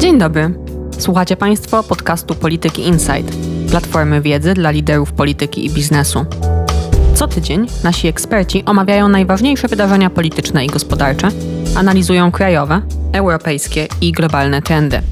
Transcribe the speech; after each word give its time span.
Dzień 0.00 0.18
dobry. 0.18 0.54
Słuchacie 0.98 1.36
Państwo 1.36 1.82
podcastu 1.82 2.34
Polityki 2.34 2.86
Insight, 2.86 3.36
platformy 3.70 4.20
wiedzy 4.20 4.54
dla 4.54 4.70
liderów 4.70 5.12
polityki 5.12 5.66
i 5.66 5.70
biznesu. 5.70 6.24
Co 7.14 7.28
tydzień 7.28 7.66
nasi 7.84 8.08
eksperci 8.08 8.64
omawiają 8.64 9.08
najważniejsze 9.08 9.68
wydarzenia 9.68 10.10
polityczne 10.10 10.64
i 10.64 10.68
gospodarcze, 10.68 11.28
analizują 11.76 12.30
krajowe, 12.30 12.82
europejskie 13.12 13.88
i 14.00 14.12
globalne 14.12 14.62
trendy. 14.62 15.02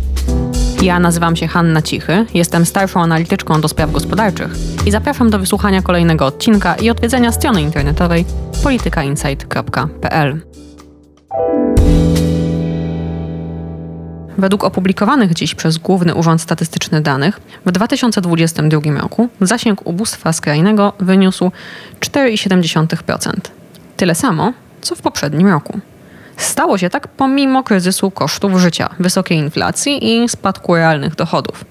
Ja 0.82 1.00
nazywam 1.00 1.36
się 1.36 1.46
Hanna 1.46 1.82
Cichy, 1.82 2.26
jestem 2.34 2.66
starszą 2.66 3.00
analityczką 3.00 3.60
do 3.60 3.68
spraw 3.68 3.92
gospodarczych 3.92 4.50
i 4.86 4.90
zapraszam 4.90 5.30
do 5.30 5.38
wysłuchania 5.38 5.82
kolejnego 5.82 6.26
odcinka 6.26 6.74
i 6.74 6.90
odwiedzenia 6.90 7.32
strony 7.32 7.62
internetowej 7.62 8.24
politykainsight.pl. 8.62 10.40
Według 14.38 14.64
opublikowanych 14.64 15.34
dziś 15.34 15.54
przez 15.54 15.78
Główny 15.78 16.14
Urząd 16.14 16.42
Statystyczny 16.42 17.00
danych, 17.00 17.40
w 17.66 17.72
2022 17.72 19.00
roku 19.00 19.28
zasięg 19.40 19.86
ubóstwa 19.86 20.32
skrajnego 20.32 20.92
wyniósł 21.00 21.50
4,7%. 22.00 23.32
Tyle 23.96 24.14
samo, 24.14 24.52
co 24.80 24.94
w 24.94 25.02
poprzednim 25.02 25.48
roku. 25.48 25.80
Stało 26.36 26.78
się 26.78 26.90
tak 26.90 27.08
pomimo 27.08 27.62
kryzysu 27.62 28.10
kosztów 28.10 28.58
życia, 28.60 28.88
wysokiej 28.98 29.38
inflacji 29.38 30.22
i 30.22 30.28
spadku 30.28 30.74
realnych 30.74 31.14
dochodów. 31.14 31.64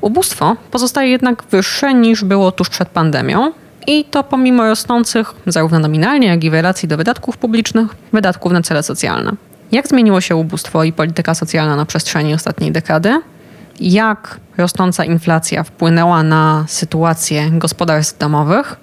Ubóstwo 0.00 0.56
pozostaje 0.70 1.10
jednak 1.10 1.42
wyższe 1.50 1.94
niż 1.94 2.24
było 2.24 2.52
tuż 2.52 2.68
przed 2.68 2.88
pandemią, 2.88 3.52
i 3.86 4.04
to 4.04 4.22
pomimo 4.22 4.62
rosnących, 4.68 5.34
zarówno 5.46 5.78
nominalnie, 5.78 6.28
jak 6.28 6.44
i 6.44 6.50
w 6.50 6.52
relacji 6.52 6.88
do 6.88 6.96
wydatków 6.96 7.36
publicznych, 7.36 7.88
wydatków 8.12 8.52
na 8.52 8.62
cele 8.62 8.82
socjalne. 8.82 9.32
Jak 9.72 9.88
zmieniło 9.88 10.20
się 10.20 10.36
ubóstwo 10.36 10.84
i 10.84 10.92
polityka 10.92 11.34
socjalna 11.34 11.76
na 11.76 11.86
przestrzeni 11.86 12.34
ostatniej 12.34 12.72
dekady? 12.72 13.20
Jak 13.80 14.40
rosnąca 14.56 15.04
inflacja 15.04 15.62
wpłynęła 15.62 16.22
na 16.22 16.64
sytuację 16.68 17.50
gospodarstw 17.50 18.18
domowych? 18.18 18.76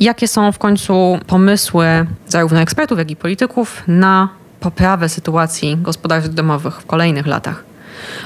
Jakie 0.00 0.28
są 0.28 0.52
w 0.52 0.58
końcu 0.58 1.18
pomysły 1.26 2.06
zarówno 2.28 2.60
ekspertów, 2.60 2.98
jak 2.98 3.10
i 3.10 3.16
polityków 3.16 3.82
na 3.86 4.28
poprawę 4.60 5.08
sytuacji 5.08 5.76
gospodarstw 5.76 6.34
domowych 6.34 6.74
w 6.74 6.86
kolejnych 6.86 7.26
latach? 7.26 7.67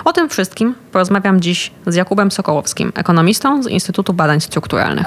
O 0.04 0.12
tym 0.12 0.28
wszystkim 0.28 0.74
porozmawiam 0.92 1.40
dziś 1.40 1.70
z 1.86 1.94
Jakubem 1.94 2.30
Sokołowskim, 2.30 2.92
ekonomistą 2.94 3.62
z 3.62 3.66
Instytutu 3.66 4.12
Badań 4.12 4.40
Strukturalnych. 4.40 5.06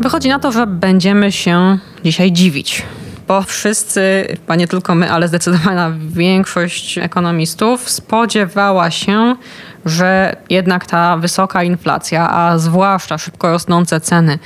Wychodzi 0.00 0.28
na 0.28 0.38
to, 0.38 0.52
że 0.52 0.66
będziemy 0.66 1.32
się 1.32 1.78
dzisiaj 2.04 2.32
dziwić 2.32 2.82
bo 3.30 3.42
wszyscy, 3.42 4.26
chyba 4.28 4.56
nie 4.56 4.68
tylko 4.68 4.94
my, 4.94 5.12
ale 5.12 5.28
zdecydowana 5.28 5.92
większość 6.08 6.98
ekonomistów 6.98 7.90
spodziewała 7.90 8.90
się, 8.90 9.36
że 9.84 10.36
jednak 10.50 10.86
ta 10.86 11.16
wysoka 11.16 11.62
inflacja, 11.62 12.30
a 12.30 12.58
zwłaszcza 12.58 13.18
szybko 13.18 13.50
rosnące 13.50 14.00
ceny 14.00 14.38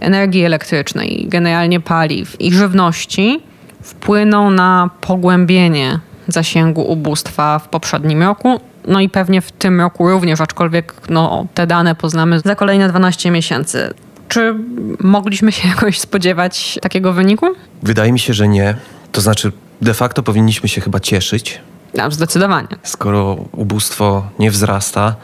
energii 0.00 0.44
elektrycznej, 0.44 1.26
generalnie 1.28 1.80
paliw 1.80 2.40
i 2.40 2.52
żywności 2.52 3.42
wpłyną 3.82 4.50
na 4.50 4.90
pogłębienie 5.00 6.00
zasięgu 6.28 6.82
ubóstwa 6.82 7.58
w 7.58 7.68
poprzednim 7.68 8.22
roku. 8.22 8.60
No 8.86 9.00
i 9.00 9.08
pewnie 9.08 9.40
w 9.40 9.52
tym 9.52 9.80
roku 9.80 10.08
również, 10.08 10.40
aczkolwiek 10.40 10.94
no, 11.08 11.46
te 11.54 11.66
dane 11.66 11.94
poznamy 11.94 12.40
za 12.40 12.54
kolejne 12.54 12.88
12 12.88 13.30
miesięcy. 13.30 13.94
Czy 14.28 14.54
mogliśmy 15.00 15.52
się 15.52 15.68
jakoś 15.74 16.00
spodziewać 16.00 16.78
takiego 16.82 17.12
wyniku? 17.12 17.46
Wydaje 17.82 18.12
mi 18.12 18.18
się, 18.18 18.34
że 18.34 18.48
nie. 18.48 18.74
To 19.12 19.20
znaczy, 19.20 19.52
de 19.82 19.94
facto 19.94 20.22
powinniśmy 20.22 20.68
się 20.68 20.80
chyba 20.80 21.00
cieszyć. 21.00 21.60
No, 21.94 22.10
zdecydowanie. 22.10 22.68
Skoro 22.82 23.36
ubóstwo 23.52 24.26
nie 24.38 24.50
wzrasta, 24.50 25.16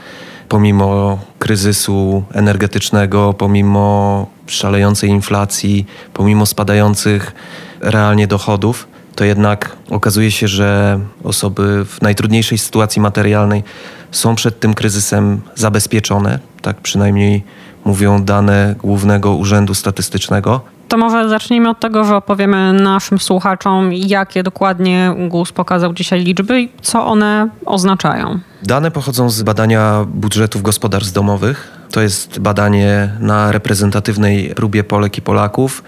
pomimo 0.48 1.18
kryzysu 1.38 2.24
energetycznego, 2.32 3.32
pomimo 3.32 4.26
szalejącej 4.46 5.10
inflacji, 5.10 5.86
pomimo 6.14 6.46
spadających 6.46 7.32
realnie 7.80 8.26
dochodów, 8.26 8.86
to 9.14 9.24
jednak 9.24 9.76
okazuje 9.90 10.30
się, 10.30 10.48
że 10.48 10.98
osoby 11.24 11.84
w 11.84 12.02
najtrudniejszej 12.02 12.58
sytuacji 12.58 13.02
materialnej 13.02 13.62
są 14.10 14.34
przed 14.34 14.60
tym 14.60 14.74
kryzysem 14.74 15.40
zabezpieczone. 15.54 16.38
Tak 16.62 16.76
przynajmniej 16.80 17.44
mówią 17.84 18.24
dane 18.24 18.74
Głównego 18.78 19.34
Urzędu 19.34 19.74
Statystycznego. 19.74 20.60
To 20.88 20.96
może 20.96 21.28
zacznijmy 21.28 21.70
od 21.70 21.80
tego, 21.80 22.04
że 22.04 22.16
opowiemy 22.16 22.72
naszym 22.72 23.18
słuchaczom, 23.18 23.92
jakie 23.92 24.42
dokładnie 24.42 25.14
GUS 25.28 25.52
pokazał 25.52 25.94
dzisiaj 25.94 26.24
liczby 26.24 26.60
i 26.60 26.68
co 26.82 27.06
one 27.06 27.48
oznaczają. 27.66 28.38
Dane 28.62 28.90
pochodzą 28.90 29.30
z 29.30 29.42
badania 29.42 30.04
budżetów 30.08 30.62
gospodarstw 30.62 31.12
domowych. 31.12 31.70
To 31.90 32.00
jest 32.00 32.38
badanie 32.38 33.10
na 33.20 33.52
reprezentatywnej 33.52 34.52
próbie 34.56 34.84
Polek 34.84 35.18
i 35.18 35.22
Polaków. 35.22 35.82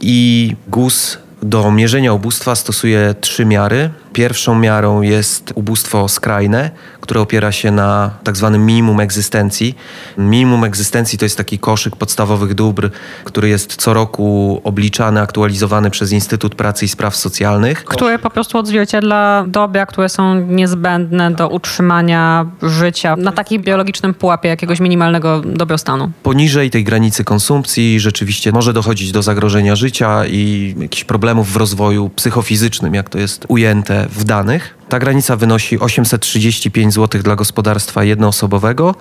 I 0.00 0.56
GUS 0.68 1.18
do 1.42 1.70
mierzenia 1.70 2.12
ubóstwa 2.12 2.56
stosuje 2.56 3.14
trzy 3.20 3.44
miary. 3.44 3.90
Pierwszą 4.16 4.58
miarą 4.58 5.02
jest 5.02 5.52
ubóstwo 5.54 6.08
skrajne, 6.08 6.70
które 7.00 7.20
opiera 7.20 7.52
się 7.52 7.70
na 7.70 8.10
tak 8.24 8.36
zwanym 8.36 8.66
minimum 8.66 9.00
egzystencji. 9.00 9.76
Minimum 10.18 10.64
egzystencji 10.64 11.18
to 11.18 11.24
jest 11.24 11.36
taki 11.36 11.58
koszyk 11.58 11.96
podstawowych 11.96 12.54
dóbr, 12.54 12.90
który 13.24 13.48
jest 13.48 13.76
co 13.76 13.94
roku 13.94 14.60
obliczany, 14.64 15.20
aktualizowany 15.20 15.90
przez 15.90 16.12
Instytut 16.12 16.54
Pracy 16.54 16.84
i 16.84 16.88
Spraw 16.88 17.16
Socjalnych. 17.16 17.84
Które 17.84 18.18
po 18.18 18.30
prostu 18.30 18.58
odzwierciedla 18.58 19.44
dobra, 19.48 19.86
które 19.86 20.08
są 20.08 20.34
niezbędne 20.34 21.30
do 21.30 21.48
utrzymania 21.48 22.46
życia 22.62 23.16
na 23.16 23.32
takim 23.32 23.62
biologicznym 23.62 24.14
pułapie 24.14 24.48
jakiegoś 24.48 24.80
minimalnego 24.80 25.40
dobrostanu. 25.40 26.10
Poniżej 26.22 26.70
tej 26.70 26.84
granicy 26.84 27.24
konsumpcji 27.24 28.00
rzeczywiście 28.00 28.52
może 28.52 28.72
dochodzić 28.72 29.12
do 29.12 29.22
zagrożenia 29.22 29.76
życia 29.76 30.26
i 30.26 30.74
jakichś 30.78 31.04
problemów 31.04 31.52
w 31.52 31.56
rozwoju 31.56 32.10
psychofizycznym, 32.16 32.94
jak 32.94 33.08
to 33.08 33.18
jest 33.18 33.44
ujęte 33.48 34.05
w 34.08 34.24
danych. 34.24 34.78
Ta 34.88 34.98
granica 34.98 35.36
wynosi 35.36 35.80
835 35.80 36.94
zł 36.94 37.22
dla 37.22 37.36
gospodarstwa 37.36 38.04
jednoosobowego 38.04 38.94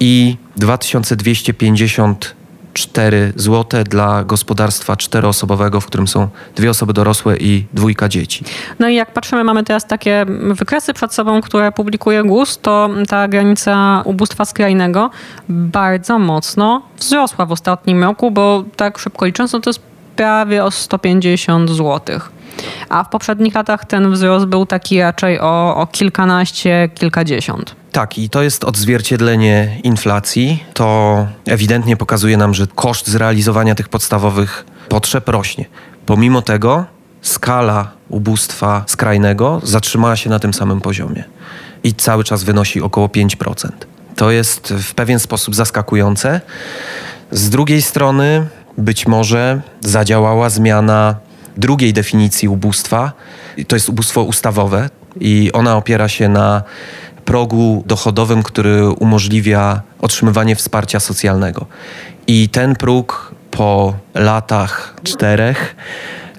i 0.00 0.36
2254 0.56 3.32
zł 3.36 3.84
dla 3.84 4.24
gospodarstwa 4.24 4.96
czteroosobowego, 4.96 5.80
w 5.80 5.86
którym 5.86 6.08
są 6.08 6.28
dwie 6.56 6.70
osoby 6.70 6.92
dorosłe 6.92 7.36
i 7.36 7.66
dwójka 7.72 8.08
dzieci. 8.08 8.44
No 8.78 8.88
i 8.88 8.94
jak 8.94 9.12
patrzymy, 9.12 9.44
mamy 9.44 9.64
teraz 9.64 9.86
takie 9.86 10.26
wykresy 10.52 10.94
przed 10.94 11.14
sobą, 11.14 11.40
które 11.40 11.72
publikuje 11.72 12.24
GUS, 12.24 12.58
to 12.58 12.90
ta 13.08 13.28
granica 13.28 14.02
ubóstwa 14.04 14.44
skrajnego 14.44 15.10
bardzo 15.48 16.18
mocno 16.18 16.82
wzrosła 16.98 17.46
w 17.46 17.52
ostatnim 17.52 18.02
roku, 18.02 18.30
bo 18.30 18.64
tak 18.76 18.98
szybko 18.98 19.26
licząc, 19.26 19.52
no 19.52 19.60
to 19.60 19.70
jest 19.70 19.80
prawie 20.16 20.64
o 20.64 20.70
150 20.70 21.70
złotych 21.70 22.30
a 22.88 23.04
w 23.04 23.08
poprzednich 23.08 23.54
latach 23.54 23.84
ten 23.84 24.12
wzrost 24.12 24.46
był 24.46 24.66
taki 24.66 25.00
raczej 25.00 25.40
o, 25.40 25.76
o 25.76 25.86
kilkanaście, 25.86 26.88
kilkadziesiąt. 26.94 27.76
Tak, 27.92 28.18
i 28.18 28.30
to 28.30 28.42
jest 28.42 28.64
odzwierciedlenie 28.64 29.80
inflacji. 29.82 30.64
To 30.74 31.26
ewidentnie 31.46 31.96
pokazuje 31.96 32.36
nam, 32.36 32.54
że 32.54 32.66
koszt 32.74 33.06
zrealizowania 33.06 33.74
tych 33.74 33.88
podstawowych 33.88 34.66
potrzeb 34.88 35.28
rośnie. 35.28 35.64
Pomimo 36.06 36.42
tego 36.42 36.84
skala 37.22 37.90
ubóstwa 38.08 38.84
skrajnego 38.86 39.60
zatrzymała 39.62 40.16
się 40.16 40.30
na 40.30 40.38
tym 40.38 40.54
samym 40.54 40.80
poziomie 40.80 41.24
i 41.84 41.94
cały 41.94 42.24
czas 42.24 42.44
wynosi 42.44 42.82
około 42.82 43.06
5%. 43.06 43.68
To 44.16 44.30
jest 44.30 44.74
w 44.78 44.94
pewien 44.94 45.18
sposób 45.18 45.54
zaskakujące. 45.54 46.40
Z 47.30 47.50
drugiej 47.50 47.82
strony, 47.82 48.46
być 48.78 49.06
może 49.06 49.60
zadziałała 49.80 50.50
zmiana 50.50 51.16
drugiej 51.56 51.92
definicji 51.92 52.48
ubóstwa. 52.48 53.12
To 53.68 53.76
jest 53.76 53.88
ubóstwo 53.88 54.22
ustawowe 54.22 54.90
i 55.20 55.50
ona 55.52 55.76
opiera 55.76 56.08
się 56.08 56.28
na 56.28 56.62
progu 57.24 57.82
dochodowym, 57.86 58.42
który 58.42 58.90
umożliwia 58.90 59.82
otrzymywanie 60.00 60.56
wsparcia 60.56 61.00
socjalnego. 61.00 61.66
I 62.26 62.48
ten 62.48 62.76
próg 62.76 63.34
po 63.50 63.94
latach 64.14 64.94
czterech 65.02 65.76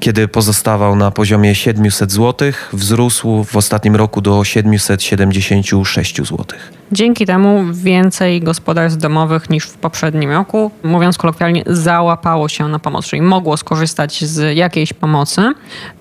kiedy 0.06 0.28
pozostawał 0.28 0.96
na 0.96 1.12
poziomie 1.12 1.56
700 1.56 2.12
zł, 2.12 2.52
wzrósł 2.74 3.44
w 3.44 3.56
ostatnim 3.56 3.96
roku 3.96 4.22
do 4.22 4.44
776 4.44 6.18
zł. 6.18 6.46
Dzięki 6.92 7.26
temu 7.26 7.64
więcej 7.74 8.42
gospodarstw 8.42 9.00
domowych 9.00 9.50
niż 9.50 9.66
w 9.66 9.78
poprzednim 9.78 10.32
roku, 10.32 10.72
mówiąc 10.84 11.18
kolokwialnie, 11.18 11.64
załapało 11.68 12.50
się 12.50 12.68
na 12.68 12.80
pomoc, 12.80 13.06
czyli 13.06 13.22
mogło 13.22 13.58
skorzystać 13.58 14.24
z 14.24 14.58
jakiejś 14.58 14.94
pomocy. 14.94 15.42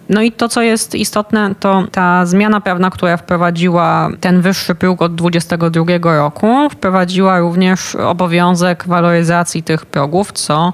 No 0.08 0.22
i 0.22 0.32
to, 0.32 0.48
co 0.48 0.62
jest 0.62 0.94
istotne, 0.94 1.54
to 1.60 1.84
ta 1.92 2.26
zmiana 2.26 2.60
prawna, 2.60 2.90
która 2.90 3.16
wprowadziła 3.16 4.08
ten 4.20 4.40
wyższy 4.40 4.74
próg 4.74 5.02
od 5.02 5.14
2022 5.14 6.16
roku, 6.16 6.70
wprowadziła 6.70 7.38
również 7.38 7.94
obowiązek 7.94 8.84
waloryzacji 8.86 9.62
tych 9.62 9.86
progów, 9.86 10.32
co 10.32 10.72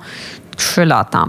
3 0.60 0.84
lata, 0.84 1.24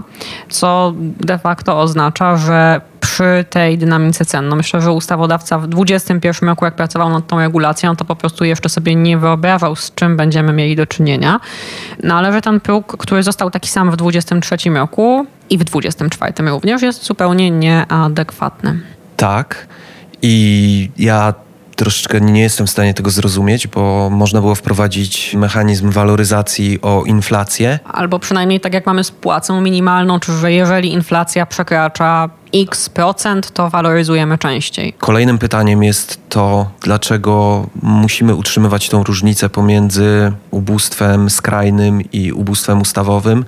co 0.48 0.92
de 1.20 1.38
facto 1.38 1.80
oznacza, 1.80 2.36
że 2.36 2.80
przy 3.00 3.44
tej 3.50 3.78
dynamice 3.78 4.24
cen. 4.24 4.48
No 4.48 4.56
myślę, 4.56 4.80
że 4.80 4.92
ustawodawca 4.92 5.58
w 5.58 5.66
2021 5.66 6.48
roku, 6.48 6.64
jak 6.64 6.74
pracował 6.74 7.10
nad 7.10 7.26
tą 7.26 7.38
regulacją, 7.38 7.96
to 7.96 8.04
po 8.04 8.16
prostu 8.16 8.44
jeszcze 8.44 8.68
sobie 8.68 8.94
nie 8.94 9.18
wyobrażał, 9.18 9.76
z 9.76 9.94
czym 9.94 10.16
będziemy 10.16 10.52
mieli 10.52 10.76
do 10.76 10.86
czynienia. 10.86 11.40
No 12.02 12.14
ale 12.14 12.32
że 12.32 12.40
ten 12.40 12.60
próg, 12.60 12.96
który 12.98 13.22
został 13.22 13.50
taki 13.50 13.68
sam 13.68 13.90
w 13.90 13.96
2023 13.96 14.70
roku 14.70 15.26
i 15.50 15.58
w 15.58 15.64
2024 15.64 16.50
również, 16.50 16.82
jest 16.82 17.04
zupełnie 17.04 17.50
nieadekwatny. 17.50 18.80
Tak. 19.16 19.66
I 20.22 20.90
ja 20.98 21.34
troszeczkę 21.76 22.20
nie 22.20 22.42
jestem 22.42 22.66
w 22.66 22.70
stanie 22.70 22.94
tego 22.94 23.10
zrozumieć, 23.10 23.66
bo 23.66 24.10
można 24.10 24.40
było 24.40 24.54
wprowadzić 24.54 25.34
mechanizm 25.34 25.90
waloryzacji 25.90 26.78
o 26.82 27.04
inflację. 27.04 27.78
Albo 27.84 28.18
przynajmniej 28.18 28.60
tak 28.60 28.74
jak 28.74 28.86
mamy 28.86 29.04
z 29.04 29.10
płacą 29.10 29.60
minimalną, 29.60 30.20
czy 30.20 30.32
że 30.32 30.52
jeżeli 30.52 30.92
inflacja 30.92 31.46
przekracza 31.46 32.30
x 32.54 32.88
procent, 32.88 33.50
to 33.50 33.70
waloryzujemy 33.70 34.38
częściej. 34.38 34.92
Kolejnym 34.98 35.38
pytaniem 35.38 35.82
jest 35.82 36.20
to, 36.28 36.70
dlaczego 36.80 37.66
musimy 37.82 38.34
utrzymywać 38.34 38.88
tą 38.88 39.04
różnicę 39.04 39.48
pomiędzy 39.48 40.32
ubóstwem 40.50 41.30
skrajnym 41.30 42.00
i 42.12 42.32
ubóstwem 42.32 42.80
ustawowym. 42.80 43.44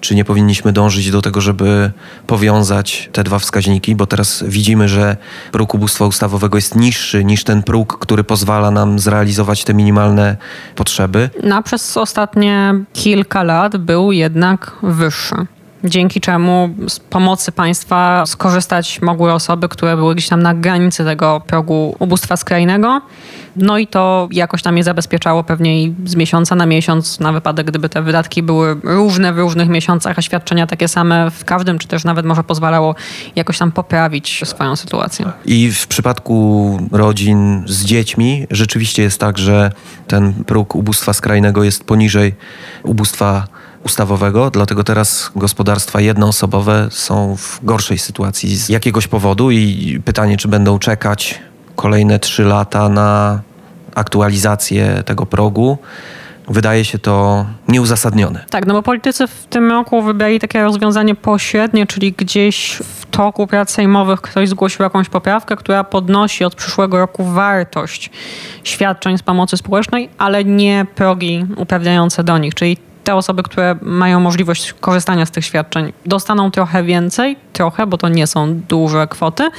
Czy 0.00 0.14
nie 0.14 0.24
powinniśmy 0.24 0.72
dążyć 0.72 1.10
do 1.10 1.22
tego, 1.22 1.40
żeby 1.40 1.90
powiązać 2.26 3.10
te 3.12 3.24
dwa 3.24 3.38
wskaźniki, 3.38 3.94
bo 3.94 4.06
teraz 4.06 4.44
widzimy, 4.46 4.88
że 4.88 5.16
próg 5.52 5.74
ubóstwa 5.74 6.06
ustawowego 6.06 6.58
jest 6.58 6.76
niższy 6.76 7.24
niż 7.24 7.44
ten 7.44 7.62
próg, 7.62 7.98
który 7.98 8.24
pozwala 8.24 8.70
nam 8.70 8.98
zrealizować 8.98 9.64
te 9.64 9.74
minimalne 9.74 10.36
potrzeby. 10.74 11.30
No, 11.42 11.62
przez 11.62 11.96
ostatnie 11.96 12.74
kilka 12.92 13.42
lat 13.42 13.76
był 13.76 14.12
jednak 14.12 14.76
wyższy 14.82 15.46
dzięki 15.84 16.20
czemu 16.20 16.70
z 16.88 17.00
pomocy 17.00 17.52
państwa 17.52 18.26
skorzystać 18.26 19.02
mogły 19.02 19.32
osoby, 19.32 19.68
które 19.68 19.96
były 19.96 20.14
gdzieś 20.14 20.28
tam 20.28 20.42
na 20.42 20.54
granicy 20.54 21.04
tego 21.04 21.42
progu 21.46 21.96
ubóstwa 21.98 22.36
skrajnego. 22.36 23.00
No 23.56 23.78
i 23.78 23.86
to 23.86 24.28
jakoś 24.32 24.62
tam 24.62 24.76
je 24.76 24.84
zabezpieczało 24.84 25.44
pewnie 25.44 25.92
z 26.04 26.16
miesiąca 26.16 26.54
na 26.54 26.66
miesiąc, 26.66 27.20
na 27.20 27.32
wypadek, 27.32 27.66
gdyby 27.66 27.88
te 27.88 28.02
wydatki 28.02 28.42
były 28.42 28.76
różne 28.82 29.32
w 29.32 29.38
różnych 29.38 29.68
miesiącach, 29.68 30.18
a 30.18 30.22
świadczenia 30.22 30.66
takie 30.66 30.88
same 30.88 31.30
w 31.30 31.44
każdym, 31.44 31.78
czy 31.78 31.88
też 31.88 32.04
nawet 32.04 32.26
może 32.26 32.44
pozwalało 32.44 32.94
jakoś 33.36 33.58
tam 33.58 33.72
poprawić 33.72 34.42
swoją 34.44 34.76
sytuację. 34.76 35.32
I 35.44 35.72
w 35.72 35.86
przypadku 35.86 36.78
rodzin 36.92 37.64
z 37.66 37.84
dziećmi 37.84 38.46
rzeczywiście 38.50 39.02
jest 39.02 39.20
tak, 39.20 39.38
że 39.38 39.72
ten 40.06 40.44
próg 40.44 40.74
ubóstwa 40.74 41.12
skrajnego 41.12 41.64
jest 41.64 41.84
poniżej 41.84 42.34
ubóstwa 42.82 43.57
ustawowego, 43.88 44.50
dlatego 44.50 44.84
teraz 44.84 45.30
gospodarstwa 45.36 46.00
jednoosobowe 46.00 46.88
są 46.90 47.36
w 47.36 47.60
gorszej 47.62 47.98
sytuacji 47.98 48.56
z 48.56 48.68
jakiegoś 48.68 49.06
powodu 49.06 49.50
i 49.50 50.00
pytanie, 50.04 50.36
czy 50.36 50.48
będą 50.48 50.78
czekać 50.78 51.40
kolejne 51.76 52.18
trzy 52.18 52.44
lata 52.44 52.88
na 52.88 53.40
aktualizację 53.94 55.02
tego 55.06 55.26
progu. 55.26 55.78
Wydaje 56.48 56.84
się 56.84 56.98
to 56.98 57.46
nieuzasadnione. 57.68 58.44
Tak, 58.50 58.66
no 58.66 58.74
bo 58.74 58.82
politycy 58.82 59.26
w 59.26 59.46
tym 59.46 59.70
roku 59.70 60.02
wybrali 60.02 60.40
takie 60.40 60.62
rozwiązanie 60.62 61.14
pośrednie, 61.14 61.86
czyli 61.86 62.12
gdzieś 62.12 62.82
w 62.84 63.06
toku 63.06 63.46
prac 63.46 63.70
sejmowych 63.70 64.20
ktoś 64.20 64.48
zgłosił 64.48 64.82
jakąś 64.82 65.08
poprawkę, 65.08 65.56
która 65.56 65.84
podnosi 65.84 66.44
od 66.44 66.54
przyszłego 66.54 66.98
roku 66.98 67.24
wartość 67.24 68.10
świadczeń 68.64 69.18
z 69.18 69.22
pomocy 69.22 69.56
społecznej, 69.56 70.08
ale 70.18 70.44
nie 70.44 70.86
progi 70.94 71.46
uprawniające 71.56 72.24
do 72.24 72.38
nich. 72.38 72.54
Czyli 72.54 72.87
te 73.08 73.14
osoby, 73.14 73.42
które 73.42 73.76
mają 73.82 74.20
możliwość 74.20 74.72
korzystania 74.72 75.26
z 75.26 75.30
tych 75.30 75.44
świadczeń, 75.44 75.92
dostaną 76.06 76.50
trochę 76.50 76.82
więcej, 76.82 77.36
trochę, 77.52 77.86
bo 77.86 77.98
to 77.98 78.08
nie 78.08 78.26
są 78.26 78.54
duże 78.68 79.06
kwoty. 79.06 79.50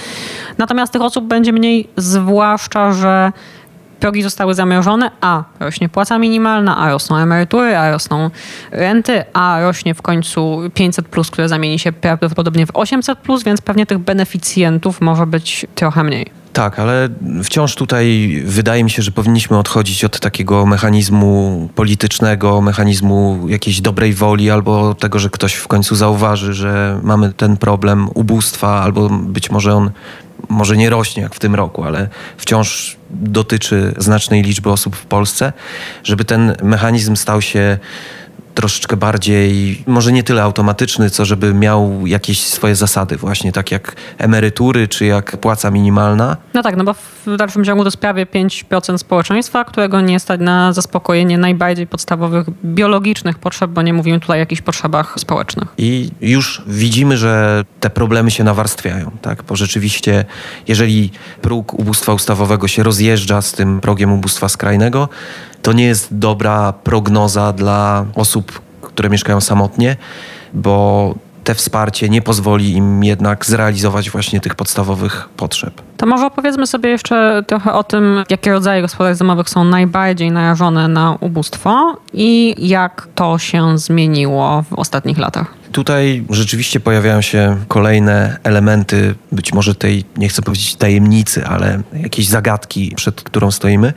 Natomiast 0.58 0.94
tych 0.94 1.02
osób 1.02 1.26
będzie 1.26 1.54
mniej, 1.54 1.90
zwłaszcza, 1.98 2.94
że 2.94 3.32
progi 4.00 4.24
zostały 4.24 4.54
zamrożone, 4.54 5.12
a 5.22 5.44
rośnie 5.60 5.90
płaca 5.90 6.20
minimalna, 6.20 6.78
a 6.78 6.90
rosną 6.90 7.18
emerytury, 7.18 7.78
a 7.78 7.92
rosną 7.92 8.30
renty, 8.72 9.24
a 9.34 9.62
rośnie 9.62 9.96
w 9.96 10.02
końcu 10.02 10.62
500, 10.74 11.08
plus, 11.08 11.32
które 11.32 11.50
zamieni 11.50 11.80
się 11.80 11.92
prawdopodobnie 11.92 12.66
w 12.66 12.72
800, 12.74 13.20
plus, 13.20 13.44
więc 13.44 13.62
pewnie 13.62 13.86
tych 13.86 13.98
beneficjentów 13.98 15.02
może 15.02 15.26
być 15.26 15.66
trochę 15.76 16.04
mniej. 16.04 16.39
Tak, 16.54 16.80
ale 16.80 17.10
wciąż 17.44 17.76
tutaj 17.76 18.30
wydaje 18.46 18.84
mi 18.84 18.90
się, 18.90 19.02
że 19.02 19.12
powinniśmy 19.12 19.58
odchodzić 19.58 20.04
od 20.04 20.20
takiego 20.20 20.66
mechanizmu 20.66 21.70
politycznego, 21.76 22.62
mechanizmu 22.62 23.46
jakiejś 23.48 23.82
dobrej 23.82 24.14
woli 24.14 24.52
albo 24.52 24.96
tego, 24.96 25.20
że 25.20 25.30
ktoś 25.30 25.54
w 25.54 25.68
końcu 25.68 25.96
zauważy, 25.96 26.54
że 26.54 27.00
mamy 27.04 27.34
ten 27.34 27.58
problem 27.58 28.10
ubóstwa, 28.14 28.82
albo 28.82 29.10
być 29.10 29.50
może 29.50 29.76
on 29.76 29.92
może 30.50 30.78
nie 30.78 30.90
rośnie 30.90 31.24
jak 31.24 31.36
w 31.36 31.40
tym 31.40 31.56
roku, 31.56 31.84
ale 31.84 32.10
wciąż 32.38 32.98
dotyczy 33.10 33.94
znacznej 33.98 34.44
liczby 34.44 34.72
osób 34.72 34.96
w 34.96 35.06
Polsce, 35.06 35.54
żeby 36.04 36.26
ten 36.26 36.56
mechanizm 36.64 37.16
stał 37.16 37.42
się 37.42 37.78
troszeczkę 38.60 38.98
bardziej, 38.98 39.84
może 39.88 40.12
nie 40.12 40.24
tyle 40.24 40.44
automatyczny, 40.44 41.10
co 41.10 41.26
żeby 41.26 41.54
miał 41.54 42.08
jakieś 42.08 42.44
swoje 42.44 42.76
zasady, 42.76 43.18
właśnie 43.18 43.52
tak 43.52 43.72
jak 43.72 43.96
emerytury, 44.18 44.88
czy 44.88 45.06
jak 45.06 45.38
płaca 45.38 45.72
minimalna. 45.72 46.38
No 46.54 46.64
tak, 46.64 46.78
no 46.78 46.84
bo 46.84 46.94
w 47.26 47.38
dalszym 47.38 47.66
ciągu 47.66 47.84
to 47.84 47.88
jest 47.88 47.98
prawie 47.98 48.26
5% 48.26 48.98
społeczeństwa, 48.98 49.64
którego 49.64 50.02
nie 50.02 50.20
stać 50.20 50.42
na 50.42 50.74
zaspokojenie 50.74 51.38
najbardziej 51.38 51.88
podstawowych 51.88 52.48
biologicznych 52.66 53.40
potrzeb, 53.40 53.72
bo 53.72 53.82
nie 53.82 53.94
mówimy 53.94 54.20
tutaj 54.20 54.38
o 54.38 54.40
jakichś 54.40 54.62
potrzebach 54.62 55.16
społecznych. 55.18 55.68
I 55.78 56.12
już 56.22 56.62
widzimy, 56.68 57.18
że 57.18 57.64
te 57.80 57.90
problemy 57.90 58.32
się 58.32 58.44
nawarstwiają, 58.44 59.12
tak? 59.22 59.44
Bo 59.44 59.56
rzeczywiście, 59.56 60.26
jeżeli 60.68 61.12
próg 61.42 61.74
ubóstwa 61.74 62.14
ustawowego 62.14 62.68
się 62.68 62.84
rozjeżdża 62.84 63.42
z 63.42 63.52
tym 63.52 63.82
progiem 63.82 64.14
ubóstwa 64.14 64.50
skrajnego, 64.50 65.10
to 65.62 65.74
nie 65.74 65.86
jest 65.86 66.18
dobra 66.18 66.74
prognoza 66.74 67.54
dla 67.54 68.06
osób, 68.16 68.62
które 68.82 69.10
mieszkają 69.10 69.42
samotnie, 69.42 69.96
bo 70.54 71.16
te 71.44 71.56
wsparcie 71.56 72.10
nie 72.10 72.22
pozwoli 72.22 72.74
im 72.74 73.04
jednak 73.04 73.46
zrealizować 73.46 74.10
właśnie 74.10 74.40
tych 74.40 74.56
podstawowych 74.56 75.30
potrzeb. 75.38 75.82
To 75.98 76.06
może 76.06 76.26
opowiedzmy 76.26 76.68
sobie 76.68 76.90
jeszcze 76.90 77.44
trochę 77.48 77.74
o 77.74 77.84
tym, 77.84 78.24
jakie 78.30 78.52
rodzaje 78.52 78.82
gospodarstw 78.82 79.20
domowych 79.20 79.50
są 79.50 79.64
najbardziej 79.64 80.32
narażone 80.32 80.88
na 80.88 81.18
ubóstwo 81.20 81.98
i 82.14 82.56
jak 82.68 83.08
to 83.16 83.38
się 83.38 83.78
zmieniło 83.78 84.64
w 84.70 84.74
ostatnich 84.74 85.18
latach. 85.18 85.59
Tutaj 85.72 86.26
rzeczywiście 86.30 86.80
pojawiają 86.80 87.22
się 87.22 87.58
kolejne 87.68 88.38
elementy, 88.44 89.16
być 89.32 89.54
może 89.54 89.76
tej, 89.76 90.06
nie 90.18 90.30
chcę 90.30 90.42
powiedzieć 90.42 90.76
tajemnicy, 90.76 91.46
ale 91.46 91.82
jakiejś 91.94 92.28
zagadki, 92.28 92.94
przed 92.96 93.22
którą 93.22 93.52
stoimy. 93.52 93.94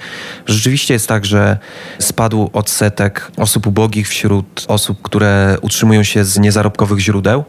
Rzeczywiście 0.47 0.95
jest 0.95 1.09
tak, 1.09 1.25
że 1.25 1.59
spadł 1.99 2.51
odsetek 2.53 3.33
osób 3.37 3.67
ubogich 3.67 4.09
wśród 4.09 4.65
osób, 4.69 5.03
które 5.03 5.57
utrzymują 5.63 6.03
się 6.03 6.25
z 6.25 6.39
niezarobkowych 6.39 6.99
źródeł. 6.99 7.45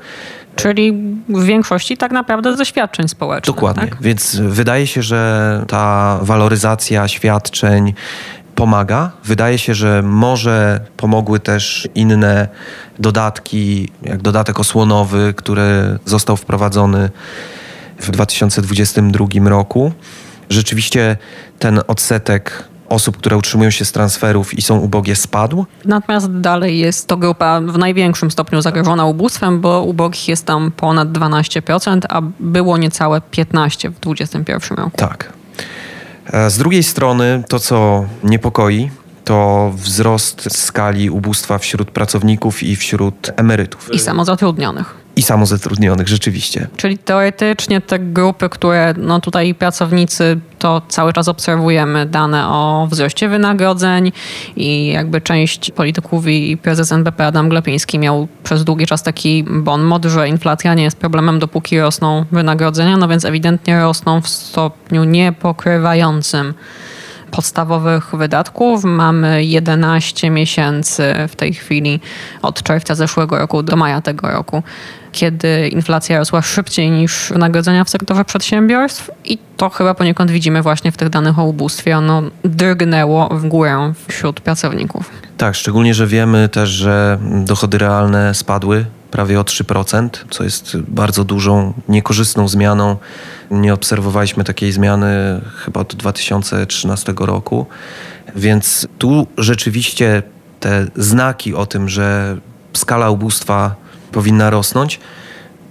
Czyli 0.56 0.94
w 1.30 1.44
większości 1.44 1.98
tak 1.98 2.12
naprawdę 2.12 2.58
ze 2.58 2.65
świadczeń 2.65 3.08
społecznych. 3.08 3.56
Dokładnie. 3.56 3.88
Tak? 3.88 4.01
Więc 4.01 4.36
wydaje 4.36 4.88
się, 4.88 5.01
że 5.01 5.65
ta 5.68 6.20
waloryzacja 6.22 7.08
świadczeń 7.08 7.94
pomaga. 8.56 9.12
Wydaje 9.24 9.58
się, 9.58 9.74
że 9.74 10.02
może 10.04 10.80
pomogły 10.98 11.40
też 11.40 11.88
inne 11.96 12.48
dodatki, 13.00 13.92
jak 14.02 14.22
dodatek 14.22 14.60
osłonowy, 14.60 15.34
który 15.38 16.00
został 16.06 16.38
wprowadzony 16.38 17.10
w 18.00 18.12
2022 18.12 19.50
roku. 19.50 19.92
Rzeczywiście 20.50 21.18
ten 21.60 21.82
odsetek 21.88 22.64
osób, 22.90 23.18
które 23.18 23.38
utrzymują 23.38 23.70
się 23.70 23.86
z 23.86 23.92
transferów 23.92 24.54
i 24.54 24.62
są 24.62 24.78
ubogie, 24.78 25.16
spadł. 25.16 25.66
Natomiast 25.86 26.32
dalej 26.32 26.80
jest 26.80 27.08
to 27.08 27.18
grupa 27.18 27.62
w 27.62 27.78
największym 27.78 28.32
stopniu 28.32 28.62
zagrożona 28.62 29.06
ubóstwem, 29.06 29.62
bo 29.62 29.84
ubogich 29.84 30.28
jest 30.28 30.46
tam 30.46 30.72
ponad 30.72 31.10
12%, 31.10 32.00
a 32.10 32.22
było 32.40 32.78
niecałe 32.78 33.22
15% 33.32 33.90
w 33.90 34.00
2021 34.00 34.78
roku. 34.78 34.98
Tak. 34.98 35.34
E, 36.25 36.50
z 36.50 36.58
drugiej 36.58 36.84
strony 36.84 37.44
to, 37.48 37.60
co 37.60 38.06
niepokoi, 38.24 38.92
to 39.24 39.72
wzrost 39.75 40.58
skali 40.58 41.10
ubóstwa 41.10 41.58
wśród 41.58 41.92
pracowników 41.92 42.63
i 42.63 42.75
wśród 42.75 43.32
emerytów. 43.36 43.89
I 43.94 44.00
samozatrudnionych 44.00 45.03
i 45.15 45.22
samozatrudnionych, 45.22 46.08
rzeczywiście. 46.08 46.67
Czyli 46.77 46.98
teoretycznie 46.98 47.82
te 47.82 48.00
grupy, 48.00 48.50
które 48.50 48.93
no 48.98 49.20
tutaj 49.20 49.55
pracownicy, 49.55 50.39
to 50.60 50.82
cały 50.88 51.13
czas 51.13 51.27
obserwujemy 51.27 52.05
dane 52.05 52.48
o 52.48 52.88
wzroście 52.91 53.29
wynagrodzeń 53.29 54.12
i 54.55 54.88
jakby 54.88 55.22
część 55.22 55.72
polityków 55.72 56.27
i 56.27 56.58
prezes 56.58 56.91
NBP 56.91 57.25
Adam 57.25 57.50
Glapiński 57.50 58.00
miał 58.00 58.27
przez 58.43 58.63
długi 58.63 58.86
czas 58.86 59.03
taki 59.03 59.43
bon 59.50 59.84
mod, 59.84 60.05
że 60.05 60.27
inflacja 60.27 60.74
nie 60.74 60.84
jest 60.84 60.98
problemem, 60.98 61.39
dopóki 61.39 61.79
rosną 61.79 62.25
wynagrodzenia, 62.32 62.98
no 62.98 63.08
więc 63.08 63.25
ewidentnie 63.25 63.79
rosną 63.79 64.22
w 64.22 64.27
stopniu 64.27 65.03
niepokrywającym 65.03 66.53
podstawowych 67.32 68.15
wydatków. 68.15 68.84
Mamy 68.84 69.46
11 69.46 70.29
miesięcy 70.29 71.13
w 71.27 71.36
tej 71.36 71.53
chwili 71.53 72.00
od 72.41 72.63
czerwca 72.63 72.96
zeszłego 72.96 73.38
roku 73.38 73.63
do 73.63 73.75
maja 73.75 74.01
tego 74.01 74.32
roku 74.32 74.63
kiedy 75.13 75.67
inflacja 75.67 76.20
rosła 76.20 76.41
szybciej 76.41 76.91
niż 76.91 77.29
wynagrodzenia 77.29 77.84
w 77.84 77.89
sektorze 77.89 78.25
przedsiębiorstw 78.25 79.12
i 79.25 79.38
to 79.58 79.70
chyba 79.70 79.93
poniekąd 79.93 80.32
widzimy 80.32 80.62
właśnie 80.62 80.91
w 80.91 80.98
tych 80.98 81.10
danych 81.10 81.39
o 81.39 81.43
ubóstwie. 81.43 81.98
Ono 81.98 82.24
drgnęło 82.43 83.29
w 83.29 83.48
górę 83.48 83.93
wśród 84.08 84.39
pracowników. 84.39 85.10
Tak, 85.38 85.55
szczególnie, 85.55 85.93
że 85.93 86.08
wiemy 86.08 86.50
też, 86.50 86.70
że 86.70 87.20
dochody 87.46 87.77
realne 87.77 88.34
spadły 88.34 88.86
prawie 89.12 89.39
o 89.39 89.43
3%, 89.43 90.10
co 90.29 90.43
jest 90.43 90.77
bardzo 90.77 91.24
dużą, 91.24 91.74
niekorzystną 91.89 92.48
zmianą. 92.48 92.98
Nie 93.51 93.74
obserwowaliśmy 93.74 94.43
takiej 94.43 94.72
zmiany 94.72 95.41
chyba 95.65 95.79
od 95.79 95.96
2013 95.96 97.13
roku, 97.20 97.65
więc 98.36 98.88
tu 98.98 99.27
rzeczywiście 99.38 100.24
te 100.60 100.88
znaki 100.96 101.55
o 101.55 101.65
tym, 101.65 101.89
że 101.89 102.38
skala 102.74 103.10
ubóstwa 103.10 103.83
powinna 104.13 104.50
rosnąć, 104.50 105.00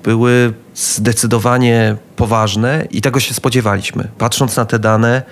były 0.04 0.52
zdecydowanie 0.75 1.96
poważne 2.16 2.87
i 2.90 3.00
tego 3.00 3.20
się 3.20 3.34
spodziewaliśmy. 3.34 4.08
Patrząc 4.18 4.56
na 4.56 4.64
te 4.64 4.78
dane, 4.78 5.22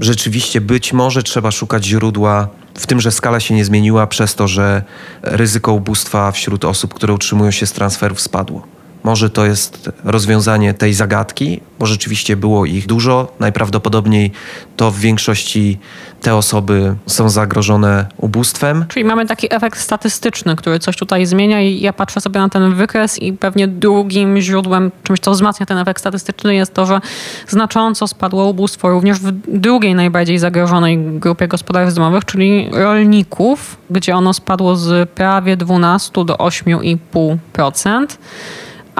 rzeczywiście 0.00 0.60
być 0.60 0.92
może 0.92 1.22
trzeba 1.22 1.50
szukać 1.50 1.84
źródła 1.84 2.48
w 2.74 2.86
tym, 2.86 3.00
że 3.00 3.10
skala 3.10 3.40
się 3.40 3.54
nie 3.54 3.64
zmieniła 3.64 4.06
przez 4.06 4.34
to, 4.34 4.48
że 4.48 4.82
ryzyko 5.22 5.72
ubóstwa 5.72 6.32
wśród 6.32 6.64
osób, 6.64 6.94
które 6.94 7.14
utrzymują 7.14 7.50
się 7.50 7.66
z 7.66 7.72
transferów 7.72 8.20
spadło. 8.20 8.79
Może 9.02 9.30
to 9.30 9.46
jest 9.46 9.90
rozwiązanie 10.04 10.74
tej 10.74 10.94
zagadki, 10.94 11.60
bo 11.78 11.86
rzeczywiście 11.86 12.36
było 12.36 12.66
ich 12.66 12.86
dużo. 12.86 13.32
Najprawdopodobniej 13.40 14.32
to 14.76 14.90
w 14.90 14.98
większości 14.98 15.78
te 16.22 16.34
osoby 16.34 16.94
są 17.06 17.28
zagrożone 17.28 18.06
ubóstwem. 18.16 18.84
Czyli 18.88 19.04
mamy 19.04 19.26
taki 19.26 19.54
efekt 19.54 19.80
statystyczny, 19.80 20.56
który 20.56 20.78
coś 20.78 20.96
tutaj 20.96 21.26
zmienia 21.26 21.60
i 21.60 21.80
ja 21.80 21.92
patrzę 21.92 22.20
sobie 22.20 22.40
na 22.40 22.48
ten 22.48 22.74
wykres 22.74 23.18
i 23.18 23.32
pewnie 23.32 23.68
drugim 23.68 24.40
źródłem, 24.40 24.90
czymś 25.02 25.20
co 25.20 25.30
wzmacnia 25.30 25.66
ten 25.66 25.78
efekt 25.78 26.00
statystyczny 26.00 26.54
jest 26.54 26.74
to, 26.74 26.86
że 26.86 27.00
znacząco 27.48 28.06
spadło 28.06 28.46
ubóstwo 28.46 28.90
również 28.90 29.18
w 29.18 29.32
drugiej 29.60 29.94
najbardziej 29.94 30.38
zagrożonej 30.38 30.98
grupie 30.98 31.48
gospodarstw 31.48 31.96
domowych, 31.96 32.24
czyli 32.24 32.68
rolników, 32.72 33.76
gdzie 33.90 34.16
ono 34.16 34.34
spadło 34.34 34.76
z 34.76 35.10
prawie 35.10 35.56
12 35.56 36.24
do 36.24 36.34
8,5% 36.34 38.06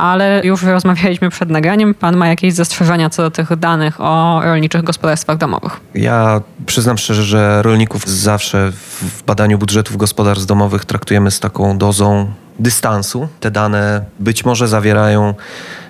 ale 0.01 0.41
już 0.45 0.63
rozmawialiśmy 0.63 1.31
przed 1.31 1.51
nagraniem. 1.51 1.95
Pan 1.95 2.17
ma 2.17 2.29
jakieś 2.29 2.55
zastrzeżenia 2.55 3.11
co 3.11 3.23
do 3.23 3.31
tych 3.31 3.57
danych 3.57 4.01
o 4.01 4.41
rolniczych 4.45 4.83
gospodarstwach 4.83 5.39
domowych? 5.39 5.81
Ja 5.95 6.41
przyznam 6.67 6.99
szczerze, 6.99 7.23
że 7.23 7.63
rolników 7.63 8.07
zawsze 8.07 8.73
w 8.73 9.23
badaniu 9.23 9.59
budżetów 9.59 9.97
gospodarstw 9.97 10.47
domowych 10.47 10.85
traktujemy 10.85 11.31
z 11.31 11.41
taką 11.41 11.79
dozą 11.79 12.33
dystansu. 12.59 13.29
Te 13.41 13.51
dane 13.51 14.05
być 14.19 14.45
może 14.45 14.69
zawierają 14.69 15.35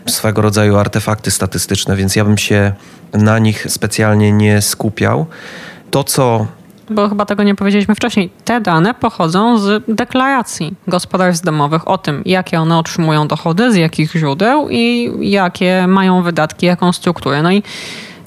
swego 0.07 0.43
rodzaju 0.43 0.77
artefakty 0.77 1.31
statystyczne, 1.31 1.97
więc 1.97 2.17
ja 2.17 2.25
bym 2.25 2.39
się 2.39 2.73
na 3.13 3.39
nich 3.39 3.67
specjalnie 3.69 4.33
nie 4.33 4.63
skupiał. 4.63 5.27
To, 5.91 6.05
co 6.05 6.47
bo 6.91 7.09
chyba 7.09 7.27
tego 7.27 7.43
nie 7.43 7.55
powiedzieliśmy 7.55 7.95
wcześniej, 7.95 8.31
te 8.45 8.61
dane 8.61 8.95
pochodzą 8.95 9.59
z 9.59 9.85
deklaracji 9.89 10.75
gospodarstw 10.87 11.45
domowych 11.45 11.89
o 11.89 11.99
tym, 11.99 12.23
jakie 12.27 12.61
one 12.61 12.79
otrzymują 12.79 13.29
dochody, 13.29 13.73
z 13.73 13.77
jakich 13.77 14.13
źródeł 14.13 14.69
i 14.71 15.11
jakie 15.31 15.87
mają 15.87 16.23
wydatki, 16.23 16.67
jaką 16.67 16.93
strukturę. 16.93 17.43
No 17.43 17.53
i 17.53 17.63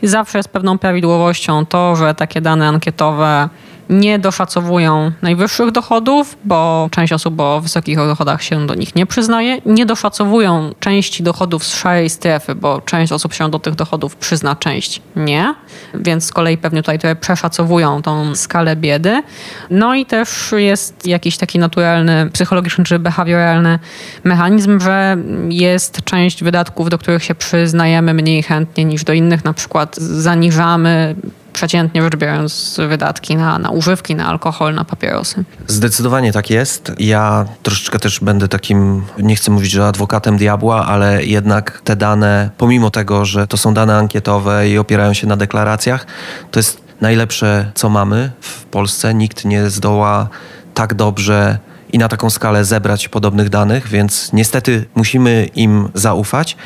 zawsze 0.03 0.39
jest 0.39 0.49
pewną 0.49 0.77
prawidłowością 0.77 1.65
to, 1.65 1.95
że 1.95 2.13
takie 2.13 2.41
dane 2.41 2.67
ankietowe 2.67 3.49
nie 3.89 4.19
doszacowują 4.19 5.11
najwyższych 5.21 5.71
dochodów, 5.71 6.37
bo 6.45 6.89
część 6.91 7.13
osób 7.13 7.39
o 7.39 7.61
wysokich 7.61 7.97
dochodach 7.97 8.43
się 8.43 8.67
do 8.67 8.75
nich 8.75 8.95
nie 8.95 9.05
przyznaje. 9.05 9.57
Nie 9.65 9.85
doszacowują 9.85 10.71
części 10.79 11.23
dochodów 11.23 11.63
z 11.63 11.75
szarej 11.75 12.09
strefy, 12.09 12.55
bo 12.55 12.81
część 12.81 13.11
osób 13.11 13.33
się 13.33 13.49
do 13.49 13.59
tych 13.59 13.75
dochodów 13.75 14.15
przyzna, 14.15 14.55
część 14.55 15.01
nie. 15.15 15.55
Więc 15.93 16.25
z 16.25 16.31
kolei 16.31 16.57
pewnie 16.57 16.81
tutaj 16.81 16.99
trochę 16.99 17.15
przeszacowują 17.15 18.01
tą 18.01 18.35
skalę 18.35 18.75
biedy. 18.75 19.23
No 19.69 19.95
i 19.95 20.05
też 20.05 20.53
jest 20.57 21.07
jakiś 21.07 21.37
taki 21.37 21.59
naturalny, 21.59 22.29
psychologiczny 22.33 22.83
czy 22.83 22.99
behawioralny 22.99 23.79
mechanizm, 24.23 24.79
że 24.79 25.17
jest 25.49 26.03
część 26.03 26.43
wydatków, 26.43 26.89
do 26.89 26.97
których 26.97 27.23
się 27.23 27.35
przyznajemy 27.35 28.13
mniej 28.13 28.43
chętnie 28.43 28.85
niż 28.85 29.03
do 29.03 29.13
innych. 29.13 29.43
Na 29.43 29.53
przykład 29.53 29.95
zaniżamy 29.97 31.15
przeciętnie 31.53 32.01
rzecz 32.01 32.15
biorąc 32.15 32.77
wydatki 32.89 33.35
na, 33.35 33.59
na 33.59 33.69
używki, 33.69 34.15
na 34.15 34.27
alkohol, 34.27 34.75
na 34.75 34.85
papierosy. 34.85 35.43
Zdecydowanie 35.67 36.33
tak 36.33 36.49
jest. 36.49 36.91
Ja 36.99 37.45
troszeczkę 37.63 37.99
też 37.99 38.19
będę 38.19 38.47
takim, 38.47 39.03
nie 39.17 39.35
chcę 39.35 39.51
mówić, 39.51 39.71
że 39.71 39.87
adwokatem 39.87 40.37
diabła, 40.37 40.85
ale 40.85 41.25
jednak 41.25 41.81
te 41.83 41.95
dane, 41.95 42.49
pomimo 42.57 42.89
tego, 42.89 43.25
że 43.25 43.47
to 43.47 43.57
są 43.57 43.73
dane 43.73 43.97
ankietowe 43.97 44.69
i 44.69 44.77
opierają 44.77 45.13
się 45.13 45.27
na 45.27 45.37
deklaracjach, 45.37 46.05
to 46.51 46.59
jest 46.59 46.83
najlepsze, 47.01 47.71
co 47.75 47.89
mamy 47.89 48.31
w 48.41 48.63
Polsce. 48.63 49.13
Nikt 49.13 49.45
nie 49.45 49.69
zdoła 49.69 50.29
tak 50.73 50.93
dobrze 50.93 51.57
i 51.93 51.97
na 51.97 52.07
taką 52.07 52.29
skalę 52.29 52.65
zebrać 52.65 53.07
podobnych 53.07 53.49
danych, 53.49 53.87
więc 53.87 54.33
niestety 54.33 54.85
musimy 54.95 55.49
im 55.55 55.89
zaufać 55.93 56.57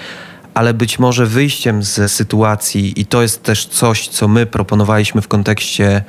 ale 0.58 0.74
być 0.74 1.00
może 1.00 1.26
wyjściem 1.26 1.84
z 1.84 2.12
sytuacji, 2.12 3.02
i 3.02 3.06
to 3.06 3.22
jest 3.22 3.44
też 3.44 3.66
coś, 3.66 4.08
co 4.08 4.28
my 4.28 4.46
proponowaliśmy 4.46 5.22
w 5.22 5.28
kontekście 5.28 6.04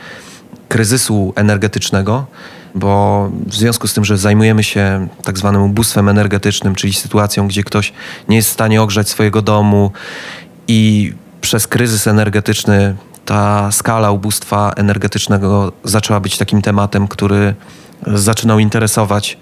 kryzysu 0.68 1.32
energetycznego, 1.36 2.26
bo 2.74 3.30
w 3.46 3.54
związku 3.54 3.88
z 3.88 3.94
tym, 3.94 4.04
że 4.04 4.18
zajmujemy 4.18 4.64
się 4.64 5.08
tak 5.22 5.38
zwanym 5.38 5.62
ubóstwem 5.62 6.08
energetycznym, 6.08 6.74
czyli 6.74 6.92
sytuacją, 6.92 7.48
gdzie 7.48 7.64
ktoś 7.64 7.92
nie 8.28 8.36
jest 8.36 8.48
w 8.48 8.52
stanie 8.52 8.82
ogrzać 8.82 9.08
swojego 9.08 9.42
domu 9.42 9.92
i 10.68 11.12
przez 11.40 11.66
kryzys 11.66 12.06
energetyczny 12.06 12.96
ta 13.24 13.72
skala 13.72 14.10
ubóstwa 14.10 14.72
energetycznego 14.76 15.72
zaczęła 15.84 16.20
być 16.20 16.38
takim 16.38 16.62
tematem, 16.62 17.08
który 17.08 17.54
zaczynał 18.06 18.58
interesować 18.58 19.38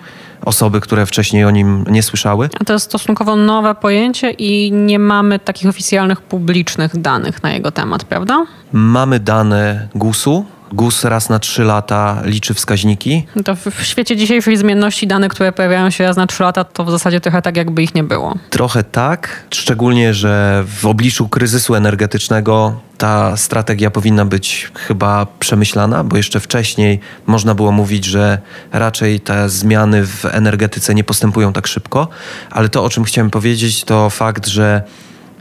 osoby, 0.46 0.80
które 0.80 1.06
wcześniej 1.06 1.44
o 1.44 1.50
nim 1.50 1.84
nie 1.90 2.02
słyszały. 2.02 2.48
A 2.60 2.64
to 2.64 2.72
jest 2.72 2.86
stosunkowo 2.86 3.36
nowe 3.36 3.74
pojęcie 3.74 4.30
i 4.30 4.72
nie 4.72 4.98
mamy 4.98 5.38
takich 5.38 5.68
oficjalnych, 5.68 6.20
publicznych 6.20 6.96
danych 6.96 7.42
na 7.42 7.52
jego 7.52 7.70
temat, 7.70 8.04
prawda? 8.04 8.46
Mamy 8.72 9.20
dane 9.20 9.88
GUS-u, 9.94 10.44
GUS 10.72 11.04
raz 11.04 11.28
na 11.28 11.38
trzy 11.38 11.64
lata 11.64 12.22
liczy 12.24 12.54
wskaźniki. 12.54 13.26
To 13.44 13.56
w 13.56 13.82
świecie 13.82 14.16
dzisiejszej 14.16 14.56
zmienności 14.56 15.06
dane, 15.06 15.28
które 15.28 15.52
pojawiają 15.52 15.90
się 15.90 16.04
raz 16.04 16.16
na 16.16 16.26
trzy 16.26 16.42
lata, 16.42 16.64
to 16.64 16.84
w 16.84 16.90
zasadzie 16.90 17.20
trochę 17.20 17.42
tak, 17.42 17.56
jakby 17.56 17.82
ich 17.82 17.94
nie 17.94 18.04
było. 18.04 18.34
Trochę 18.50 18.84
tak, 18.84 19.44
szczególnie, 19.50 20.14
że 20.14 20.64
w 20.66 20.86
obliczu 20.86 21.28
kryzysu 21.28 21.74
energetycznego 21.74 22.80
ta 22.98 23.36
strategia 23.36 23.90
powinna 23.90 24.24
być 24.24 24.70
chyba 24.74 25.26
przemyślana, 25.40 26.04
bo 26.04 26.16
jeszcze 26.16 26.40
wcześniej 26.40 27.00
można 27.26 27.54
było 27.54 27.72
mówić, 27.72 28.04
że 28.04 28.38
raczej 28.72 29.20
te 29.20 29.48
zmiany 29.48 30.06
w 30.06 30.24
energetyce 30.24 30.94
nie 30.94 31.04
postępują 31.04 31.52
tak 31.52 31.66
szybko, 31.66 32.08
ale 32.50 32.68
to, 32.68 32.84
o 32.84 32.90
czym 32.90 33.04
chciałem 33.04 33.30
powiedzieć, 33.30 33.84
to 33.84 34.10
fakt, 34.10 34.46
że 34.46 34.82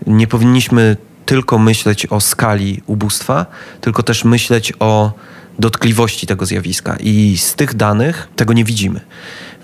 nie 0.07 0.27
powinniśmy 0.27 0.97
tylko 1.25 1.57
myśleć 1.57 2.05
o 2.05 2.21
skali 2.21 2.81
ubóstwa, 2.85 3.45
tylko 3.81 4.03
też 4.03 4.25
myśleć 4.25 4.73
o 4.79 5.13
dotkliwości 5.59 6.27
tego 6.27 6.45
zjawiska. 6.45 6.95
I 6.99 7.37
z 7.37 7.55
tych 7.55 7.73
danych 7.73 8.27
tego 8.35 8.53
nie 8.53 8.63
widzimy. 8.63 8.99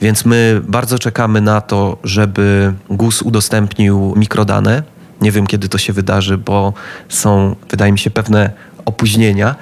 Więc 0.01 0.25
my 0.25 0.61
bardzo 0.63 0.99
czekamy 0.99 1.41
na 1.41 1.61
to, 1.61 1.97
żeby 2.03 2.73
GUS 2.89 3.21
udostępnił 3.21 4.13
mikrodane. 4.15 4.83
Nie 5.21 5.31
wiem, 5.31 5.47
kiedy 5.47 5.69
to 5.69 5.77
się 5.77 5.93
wydarzy, 5.93 6.37
bo 6.37 6.73
są, 7.09 7.55
wydaje 7.69 7.91
mi 7.91 7.99
się, 7.99 8.09
pewne 8.09 8.51
opóźnienia, 8.85 9.55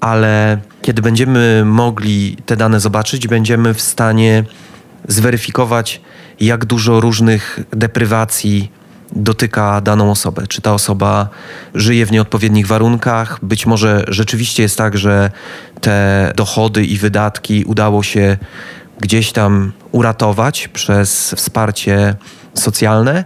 ale 0.00 0.58
kiedy 0.82 1.02
będziemy 1.02 1.62
mogli 1.64 2.36
te 2.46 2.56
dane 2.56 2.80
zobaczyć, 2.80 3.28
będziemy 3.28 3.74
w 3.74 3.80
stanie 3.80 4.44
zweryfikować, 5.08 6.00
jak 6.40 6.64
dużo 6.64 7.00
różnych 7.00 7.60
deprywacji 7.70 8.70
dotyka 9.12 9.80
daną 9.80 10.10
osobę. 10.10 10.46
Czy 10.46 10.62
ta 10.62 10.74
osoba 10.74 11.28
żyje 11.74 12.06
w 12.06 12.12
nieodpowiednich 12.12 12.66
warunkach? 12.66 13.38
Być 13.42 13.66
może 13.66 14.04
rzeczywiście 14.08 14.62
jest 14.62 14.78
tak, 14.78 14.98
że 14.98 15.30
te 15.80 16.32
dochody 16.36 16.84
i 16.84 16.98
wydatki 16.98 17.64
udało 17.64 18.02
się 18.02 18.36
gdzieś 19.00 19.32
tam 19.32 19.72
uratować 19.92 20.68
przez 20.68 21.34
wsparcie 21.36 22.14
socjalne, 22.54 23.24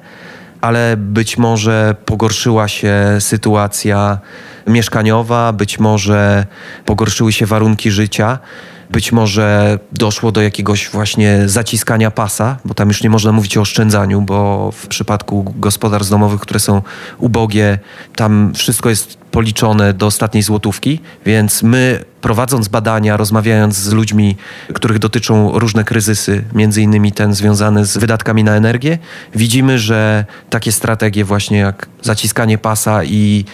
ale 0.61 0.97
być 0.97 1.39
może 1.39 1.95
pogorszyła 2.05 2.69
się 2.69 2.95
sytuacja 3.19 4.19
mieszkaniowa, 4.67 5.53
być 5.53 5.79
może 5.79 6.47
pogorszyły 6.85 7.33
się 7.33 7.47
warunki 7.47 7.91
życia. 7.91 8.39
Być 8.91 9.13
może 9.13 9.79
doszło 9.93 10.33
do 10.33 10.43
jakiegoś 10.43 10.89
właśnie 10.89 11.43
zaciskania 11.47 12.11
pasa, 12.11 12.59
bo 12.65 12.75
tam 12.75 12.89
już 12.89 13.03
nie 13.03 13.11
można 13.11 13.33
mówić 13.33 13.57
o 13.57 13.61
oszczędzaniu, 13.61 14.23
bo 14.23 14.71
w 14.73 14.87
przypadku 14.87 15.55
gospodarstw 15.59 16.11
domowych, 16.11 16.41
które 16.41 16.61
są 16.61 16.83
ubogie, 17.19 17.79
tam 18.17 18.53
wszystko 18.55 18.91
jest 18.91 19.19
policzone 19.31 19.95
do 19.95 20.07
ostatniej 20.07 20.43
złotówki, 20.43 21.01
więc 21.27 21.63
my 21.63 22.05
prowadząc 22.21 22.69
badania, 22.69 23.17
rozmawiając 23.17 23.77
z 23.77 23.93
ludźmi, 23.93 24.37
których 24.75 24.99
dotyczą 24.99 25.59
różne 25.59 25.85
kryzysy, 25.85 26.45
między 26.55 26.83
innymi 26.83 27.13
ten 27.13 27.35
związany 27.35 27.87
z 27.87 27.99
wydatkami 27.99 28.45
na 28.45 28.53
energię, 28.53 28.99
widzimy, 29.35 29.79
że 29.79 30.25
takie 30.51 30.73
strategie 30.73 31.25
właśnie 31.25 31.59
jak 31.59 31.89
zaciskanie 32.03 32.59
pasa 32.59 33.05
i 33.05 33.45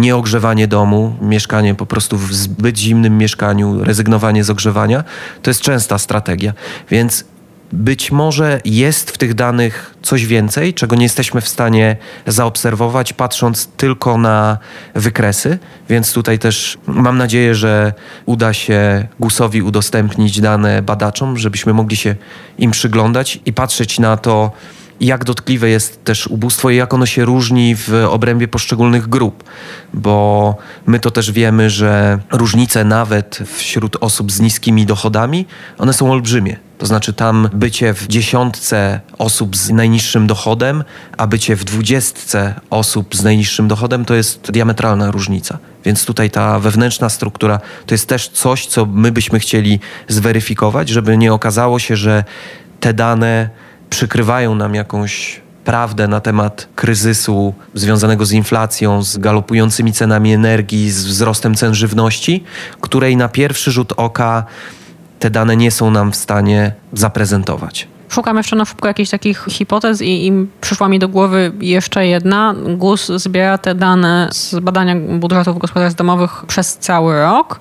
nieogrzewanie 0.00 0.68
domu, 0.68 1.16
mieszkanie 1.20 1.74
po 1.74 1.86
prostu 1.86 2.18
w 2.18 2.34
zbyt 2.34 2.78
zimnym 2.78 3.18
mieszkaniu, 3.18 3.84
rezygnowanie 3.84 4.44
z 4.44 4.50
ogrzewania, 4.50 5.04
to 5.42 5.50
jest 5.50 5.60
częsta 5.60 5.98
strategia. 5.98 6.52
Więc 6.90 7.24
być 7.72 8.12
może 8.12 8.60
jest 8.64 9.10
w 9.10 9.18
tych 9.18 9.34
danych 9.34 9.94
coś 10.02 10.26
więcej, 10.26 10.74
czego 10.74 10.96
nie 10.96 11.02
jesteśmy 11.02 11.40
w 11.40 11.48
stanie 11.48 11.96
zaobserwować, 12.26 13.12
patrząc 13.12 13.66
tylko 13.66 14.18
na 14.18 14.58
wykresy. 14.94 15.58
Więc 15.88 16.12
tutaj 16.12 16.38
też 16.38 16.78
mam 16.86 17.18
nadzieję, 17.18 17.54
że 17.54 17.92
uda 18.26 18.52
się 18.52 19.08
GUS-owi 19.20 19.62
udostępnić 19.62 20.40
dane 20.40 20.82
badaczom, 20.82 21.38
żebyśmy 21.38 21.74
mogli 21.74 21.96
się 21.96 22.14
im 22.58 22.70
przyglądać 22.70 23.40
i 23.46 23.52
patrzeć 23.52 23.98
na 23.98 24.16
to, 24.16 24.52
jak 25.00 25.24
dotkliwe 25.24 25.68
jest 25.68 26.04
też 26.04 26.26
ubóstwo 26.26 26.70
i 26.70 26.76
jak 26.76 26.94
ono 26.94 27.06
się 27.06 27.24
różni 27.24 27.76
w 27.76 28.06
obrębie 28.10 28.48
poszczególnych 28.48 29.08
grup, 29.08 29.44
bo 29.94 30.54
my 30.86 31.00
to 31.00 31.10
też 31.10 31.32
wiemy, 31.32 31.70
że 31.70 32.18
różnice 32.32 32.84
nawet 32.84 33.38
wśród 33.56 33.96
osób 34.00 34.32
z 34.32 34.40
niskimi 34.40 34.86
dochodami, 34.86 35.46
one 35.78 35.92
są 35.92 36.12
olbrzymie. 36.12 36.56
To 36.78 36.86
znaczy 36.86 37.12
tam 37.12 37.48
bycie 37.52 37.94
w 37.94 38.08
dziesiątce 38.08 39.00
osób 39.18 39.56
z 39.56 39.70
najniższym 39.70 40.26
dochodem, 40.26 40.84
a 41.16 41.26
bycie 41.26 41.56
w 41.56 41.64
dwudziestce 41.64 42.54
osób 42.70 43.16
z 43.16 43.22
najniższym 43.22 43.68
dochodem 43.68 44.04
to 44.04 44.14
jest 44.14 44.50
diametralna 44.50 45.10
różnica. 45.10 45.58
Więc 45.84 46.04
tutaj 46.04 46.30
ta 46.30 46.58
wewnętrzna 46.58 47.08
struktura 47.08 47.60
to 47.86 47.94
jest 47.94 48.08
też 48.08 48.28
coś, 48.28 48.66
co 48.66 48.86
my 48.86 49.12
byśmy 49.12 49.40
chcieli 49.40 49.80
zweryfikować, 50.08 50.88
żeby 50.88 51.16
nie 51.16 51.32
okazało 51.32 51.78
się, 51.78 51.96
że 51.96 52.24
te 52.80 52.94
dane 52.94 53.50
przykrywają 53.90 54.54
nam 54.54 54.74
jakąś 54.74 55.40
prawdę 55.64 56.08
na 56.08 56.20
temat 56.20 56.68
kryzysu 56.74 57.54
związanego 57.74 58.26
z 58.26 58.32
inflacją, 58.32 59.02
z 59.02 59.18
galopującymi 59.18 59.92
cenami 59.92 60.32
energii, 60.32 60.90
z 60.90 61.04
wzrostem 61.04 61.54
cen 61.54 61.74
żywności, 61.74 62.44
której 62.80 63.16
na 63.16 63.28
pierwszy 63.28 63.70
rzut 63.70 63.92
oka 63.96 64.44
te 65.18 65.30
dane 65.30 65.56
nie 65.56 65.70
są 65.70 65.90
nam 65.90 66.12
w 66.12 66.16
stanie 66.16 66.72
zaprezentować. 66.92 67.88
Szukam 68.10 68.36
jeszcze 68.36 68.56
na 68.56 68.64
szybko 68.64 68.88
jakichś 68.88 69.10
takich 69.10 69.46
hipotez 69.50 70.02
i, 70.02 70.26
i, 70.26 70.32
przyszła 70.60 70.88
mi 70.88 70.98
do 70.98 71.08
głowy 71.08 71.52
jeszcze 71.60 72.06
jedna. 72.06 72.54
GUS 72.76 73.06
zbiera 73.06 73.58
te 73.58 73.74
dane 73.74 74.28
z 74.32 74.60
badania 74.60 74.96
budżetów 74.96 75.58
gospodarstw 75.58 75.98
domowych 75.98 76.44
przez 76.46 76.78
cały 76.78 77.20
rok. 77.20 77.60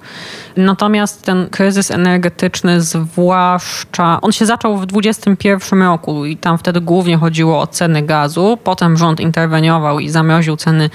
Natomiast 0.58 1.26
ten 1.26 1.50
kryzys 1.50 1.92
energetyczny, 1.92 2.82
zwłaszcza, 2.82 4.22
on 4.22 4.32
się 4.32 4.46
zaczął 4.46 4.78
w 4.78 4.86
2021 4.86 5.82
roku 5.82 6.26
i 6.26 6.38
tam 6.38 6.58
wtedy 6.58 6.82
głównie 6.82 7.18
chodziło 7.18 7.60
o 7.60 7.68
ceny 7.68 8.02
gazu. 8.02 8.58
Potem 8.64 8.98
rząd 8.98 9.20
interweniował 9.20 10.00
i 10.00 10.10
zamroził 10.10 10.58
ceny 10.58 10.90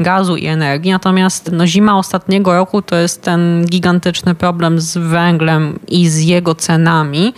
gazu 0.00 0.36
i 0.36 0.46
energii. 0.46 0.92
Natomiast 0.92 1.52
no, 1.52 1.66
zima 1.66 1.98
ostatniego 1.98 2.54
roku 2.54 2.82
to 2.82 2.96
jest 2.96 3.22
ten 3.22 3.64
gigantyczny 3.66 4.34
problem 4.34 4.80
z 4.80 4.96
węglem 4.98 5.78
i 5.88 6.08
z 6.08 6.20
jego 6.20 6.54
cenami. 6.54 7.34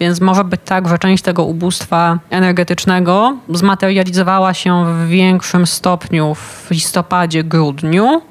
Więc 0.00 0.20
może 0.20 0.44
być 0.44 0.60
tak, 0.64 0.88
że 0.88 0.98
część 1.06 1.22
tego 1.22 1.44
ubóstwa 1.44 2.18
energetycznego 2.30 3.36
zmaterializowała 3.48 4.54
się 4.54 4.84
w 4.84 5.08
większym 5.08 5.66
stopniu 5.66 6.34
w 6.34 6.70
listopadzie, 6.70 7.44
grudniu 7.44 8.22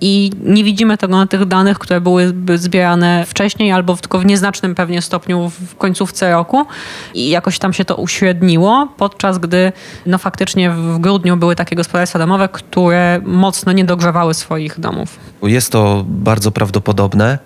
i 0.00 0.30
nie 0.44 0.64
widzimy 0.64 0.98
tego 0.98 1.16
na 1.16 1.26
tych 1.26 1.44
danych, 1.44 1.78
które 1.78 2.00
były 2.00 2.32
zbierane 2.54 3.24
wcześniej 3.26 3.72
albo 3.72 3.96
tylko 3.96 4.18
w 4.18 4.26
nieznacznym 4.26 4.74
pewnie 4.74 5.02
stopniu 5.02 5.50
w 5.50 5.76
końcówce 5.76 6.30
roku 6.30 6.66
i 7.14 7.28
jakoś 7.28 7.58
tam 7.58 7.72
się 7.72 7.84
to 7.84 7.96
uśredniło, 7.96 8.88
podczas 8.96 9.38
gdy 9.38 9.72
no 10.06 10.18
faktycznie 10.18 10.70
w 10.70 10.98
grudniu 10.98 11.36
były 11.36 11.56
takie 11.56 11.76
gospodarstwa 11.76 12.18
domowe, 12.18 12.48
które 12.48 13.20
mocno 13.24 13.72
nie 13.72 13.84
dogrzewały 13.84 14.34
swoich 14.34 14.80
domów. 14.80 15.18
Jest 15.42 15.72
to 15.72 16.04
bardzo 16.08 16.50
prawdopodobne. 16.50 17.38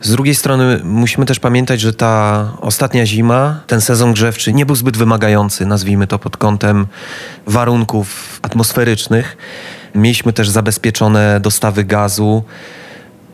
Z 0.00 0.10
drugiej 0.10 0.34
strony 0.34 0.80
musimy 0.84 1.26
też 1.26 1.40
pamiętać, 1.40 1.80
że 1.80 1.92
ta 1.92 2.48
ostatnia 2.60 3.06
zima, 3.06 3.60
ten 3.66 3.80
sezon 3.80 4.12
grzewczy 4.12 4.52
nie 4.52 4.66
był 4.66 4.76
zbyt 4.76 4.96
wymagający, 4.96 5.66
nazwijmy 5.66 6.06
to 6.06 6.18
pod 6.18 6.36
kątem 6.36 6.86
warunków 7.46 8.38
atmosferycznych. 8.42 9.36
Mieliśmy 9.94 10.32
też 10.32 10.48
zabezpieczone 10.48 11.40
dostawy 11.40 11.84
gazu, 11.84 12.44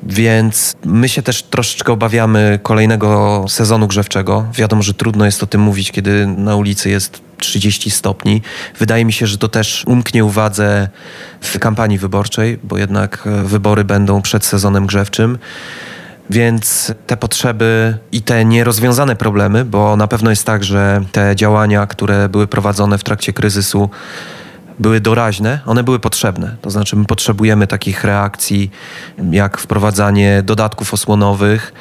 więc 0.03 0.77
my 0.85 1.09
się 1.09 1.23
też 1.23 1.43
troszeczkę 1.43 1.93
obawiamy 1.93 2.59
kolejnego 2.63 3.45
sezonu 3.49 3.87
grzewczego. 3.87 4.47
Wiadomo, 4.55 4.83
że 4.83 4.95
trudno 4.95 5.25
jest 5.25 5.43
o 5.43 5.47
tym 5.47 5.61
mówić, 5.61 5.93
kiedy 5.93 6.27
na 6.27 6.57
ulicy 6.57 6.91
jest 6.91 7.21
30 7.39 7.91
stopni. 7.91 8.43
Wydaje 8.79 9.05
mi 9.05 9.13
się, 9.13 9.27
że 9.27 9.39
to 9.39 9.49
też 9.49 9.85
umknie 9.87 10.25
uwadze 10.25 10.89
w 11.41 11.59
kampanii 11.59 11.99
wyborczej, 11.99 12.59
bo 12.65 12.79
jednak 12.79 13.29
wybory 13.45 13.85
będą 13.85 14.23
przed 14.23 14.45
sezonem 14.45 14.87
grzewczym. 14.87 15.39
Więc 16.31 16.95
te 17.07 17.17
potrzeby 17.17 17.99
i 18.13 18.23
te 18.23 18.45
nierozwiązane 18.45 19.17
problemy, 19.17 19.65
bo 19.65 19.97
na 19.97 20.09
pewno 20.09 20.31
jest 20.31 20.47
tak, 20.47 20.65
że 20.65 21.05
te 21.13 21.37
działania, 21.37 21.87
które 21.87 22.29
były 22.29 22.47
prowadzone 22.47 22.99
w 22.99 23.05
trakcie 23.05 23.33
kryzysu, 23.33 23.91
były 24.79 25.01
doraźne, 25.01 25.61
one 25.67 25.85
były 25.85 25.99
potrzebne. 25.99 26.57
To 26.63 26.71
znaczy, 26.71 26.97
my 26.97 27.05
potrzebujemy 27.05 27.67
takich 27.67 28.05
reakcji, 28.05 28.71
jak 29.31 29.59
wprowadzanie 29.59 30.43
dodatków 30.43 30.95
osłonowych. 30.95 31.73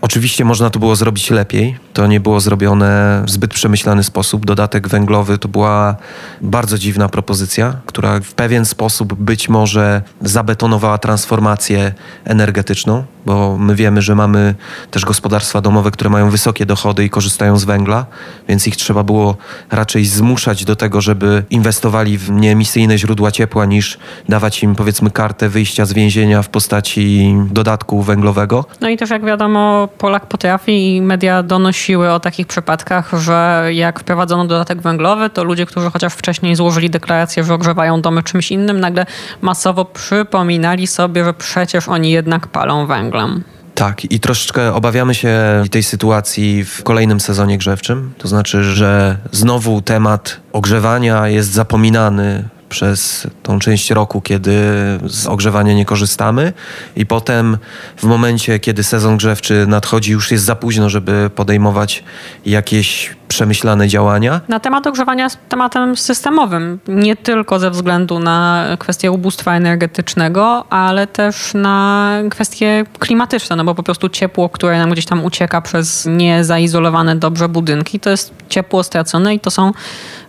Oczywiście 0.00 0.44
można 0.44 0.70
to 0.70 0.78
było 0.78 0.96
zrobić 0.96 1.30
lepiej. 1.30 1.78
To 1.92 2.06
nie 2.06 2.20
było 2.20 2.40
zrobione 2.40 3.22
w 3.26 3.30
zbyt 3.30 3.54
przemyślany 3.54 4.04
sposób. 4.04 4.46
Dodatek 4.46 4.88
węglowy 4.88 5.38
to 5.38 5.48
była 5.48 5.96
bardzo 6.40 6.78
dziwna 6.78 7.08
propozycja, 7.08 7.76
która 7.86 8.20
w 8.20 8.34
pewien 8.34 8.64
sposób 8.64 9.14
być 9.14 9.48
może 9.48 10.02
zabetonowała 10.20 10.98
transformację 10.98 11.92
energetyczną 12.24 13.04
bo 13.26 13.58
my 13.58 13.74
wiemy, 13.74 14.02
że 14.02 14.14
mamy 14.14 14.54
też 14.90 15.04
gospodarstwa 15.04 15.60
domowe, 15.60 15.90
które 15.90 16.10
mają 16.10 16.30
wysokie 16.30 16.66
dochody 16.66 17.04
i 17.04 17.10
korzystają 17.10 17.56
z 17.56 17.64
węgla, 17.64 18.06
więc 18.48 18.66
ich 18.66 18.76
trzeba 18.76 19.02
było 19.02 19.36
raczej 19.70 20.04
zmuszać 20.04 20.64
do 20.64 20.76
tego, 20.76 21.00
żeby 21.00 21.44
inwestowali 21.50 22.18
w 22.18 22.30
nieemisyjne 22.30 22.98
źródła 22.98 23.30
ciepła, 23.30 23.64
niż 23.64 23.98
dawać 24.28 24.62
im 24.62 24.74
powiedzmy 24.74 25.10
kartę 25.10 25.48
wyjścia 25.48 25.84
z 25.84 25.92
więzienia 25.92 26.42
w 26.42 26.48
postaci 26.48 27.34
dodatku 27.50 28.02
węglowego. 28.02 28.64
No 28.80 28.88
i 28.88 28.96
też 28.96 29.10
jak 29.10 29.24
wiadomo, 29.24 29.88
Polak 29.98 30.26
potrafi 30.26 30.96
i 30.96 31.02
media 31.02 31.42
donosiły 31.42 32.10
o 32.10 32.20
takich 32.20 32.46
przypadkach, 32.46 33.10
że 33.18 33.68
jak 33.72 34.00
wprowadzono 34.00 34.44
dodatek 34.44 34.82
węglowy, 34.82 35.30
to 35.30 35.44
ludzie, 35.44 35.66
którzy 35.66 35.90
chociaż 35.90 36.12
wcześniej 36.12 36.56
złożyli 36.56 36.90
deklarację, 36.90 37.44
że 37.44 37.54
ogrzewają 37.54 38.00
domy 38.00 38.22
czymś 38.22 38.50
innym, 38.50 38.80
nagle 38.80 39.06
masowo 39.42 39.84
przypominali 39.84 40.86
sobie, 40.86 41.24
że 41.24 41.34
przecież 41.34 41.88
oni 41.88 42.10
jednak 42.10 42.46
palą 42.46 42.86
węgiel 42.86 43.13
węglem. 43.14 43.44
Tak, 43.74 44.12
i 44.12 44.20
troszeczkę 44.20 44.74
obawiamy 44.74 45.14
się 45.14 45.64
tej 45.70 45.82
sytuacji 45.82 46.64
w 46.64 46.82
kolejnym 46.82 47.20
sezonie 47.20 47.58
grzewczym. 47.58 48.12
To 48.18 48.28
znaczy, 48.28 48.64
że 48.64 49.18
znowu 49.32 49.80
temat 49.80 50.40
ogrzewania 50.52 51.28
jest 51.28 51.52
zapominany 51.52 52.48
przez 52.68 53.26
tą 53.42 53.58
część 53.58 53.90
roku, 53.90 54.20
kiedy 54.20 54.60
z 55.06 55.26
ogrzewania 55.26 55.74
nie 55.74 55.84
korzystamy, 55.84 56.52
i 56.96 57.06
potem 57.06 57.58
w 57.96 58.04
momencie, 58.04 58.58
kiedy 58.58 58.84
sezon 58.84 59.16
grzewczy 59.16 59.66
nadchodzi, 59.68 60.12
już 60.12 60.30
jest 60.30 60.44
za 60.44 60.56
późno, 60.56 60.90
żeby 60.90 61.30
podejmować 61.34 62.04
jakieś 62.46 63.16
przemyślane 63.34 63.88
działania. 63.88 64.40
Na 64.48 64.60
temat 64.60 64.86
ogrzewania 64.86 65.24
jest 65.24 65.38
tematem 65.48 65.96
systemowym, 65.96 66.78
nie 66.88 67.16
tylko 67.16 67.58
ze 67.58 67.70
względu 67.70 68.18
na 68.18 68.66
kwestię 68.78 69.12
ubóstwa 69.12 69.54
energetycznego, 69.54 70.64
ale 70.70 71.06
też 71.06 71.54
na 71.54 72.10
kwestie 72.30 72.84
klimatyczne, 72.98 73.56
no 73.56 73.64
bo 73.64 73.74
po 73.74 73.82
prostu 73.82 74.08
ciepło, 74.08 74.48
które 74.48 74.78
nam 74.78 74.90
gdzieś 74.90 75.06
tam 75.06 75.24
ucieka 75.24 75.60
przez 75.60 76.06
niezaizolowane 76.06 77.16
dobrze 77.16 77.48
budynki, 77.48 78.00
to 78.00 78.10
jest 78.10 78.34
ciepło 78.48 78.82
stracone 78.82 79.34
i 79.34 79.40
to 79.40 79.50
są, 79.50 79.72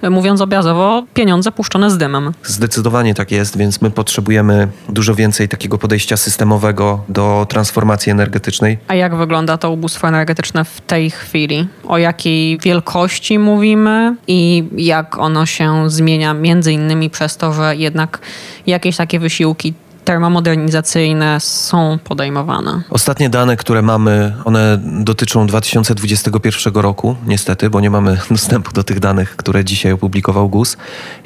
mówiąc 0.10 0.42
obrazowo, 0.42 1.04
pieniądze 1.14 1.52
puszczone 1.52 1.92
z 1.92 1.98
dymem. 1.98 2.32
Zdecydowanie 2.44 3.14
tak 3.14 3.32
jest, 3.32 3.58
więc 3.58 3.82
my 3.82 3.92
potrzebujemy 3.92 4.68
dużo 4.90 5.16
więcej 5.16 5.50
takiego 5.50 5.78
podejścia 5.78 6.18
systemowego 6.18 7.04
do 7.10 7.46
transformacji 7.50 8.12
energetycznej. 8.12 8.78
A 8.88 8.96
jak 8.96 9.16
wygląda 9.16 9.58
to 9.58 9.72
ubóstwo 9.72 10.08
energetyczne 10.08 10.66
w 10.66 10.82
tej 10.82 11.12
chwili? 11.12 11.68
O 11.88 11.98
jakiej 11.98 12.58
wielkości 12.58 12.95
jakości 12.96 13.40
mówimy 13.40 14.16
i 14.28 14.64
jak 14.78 15.18
ono 15.20 15.46
się 15.46 15.90
zmienia 15.90 16.34
między 16.34 16.74
innymi 16.74 17.10
przez 17.10 17.38
to, 17.38 17.54
że 17.54 17.76
jednak 17.76 18.20
jakieś 18.68 18.98
takie 18.98 19.20
wysiłki 19.20 19.74
termomodernizacyjne 20.06 21.40
są 21.40 22.00
podejmowane. 22.04 22.82
Ostatnie 22.90 23.30
dane, 23.30 23.58
które 23.58 23.82
mamy, 23.82 24.34
one 24.46 24.80
dotyczą 24.82 25.48
2021 25.48 26.74
roku, 26.74 27.16
niestety, 27.28 27.70
bo 27.70 27.80
nie 27.80 27.90
mamy 27.90 28.18
dostępu 28.32 28.72
do 28.72 28.84
tych 28.84 29.00
danych, 29.00 29.36
które 29.36 29.66
dzisiaj 29.66 29.92
opublikował 29.92 30.50
GUS. 30.50 30.78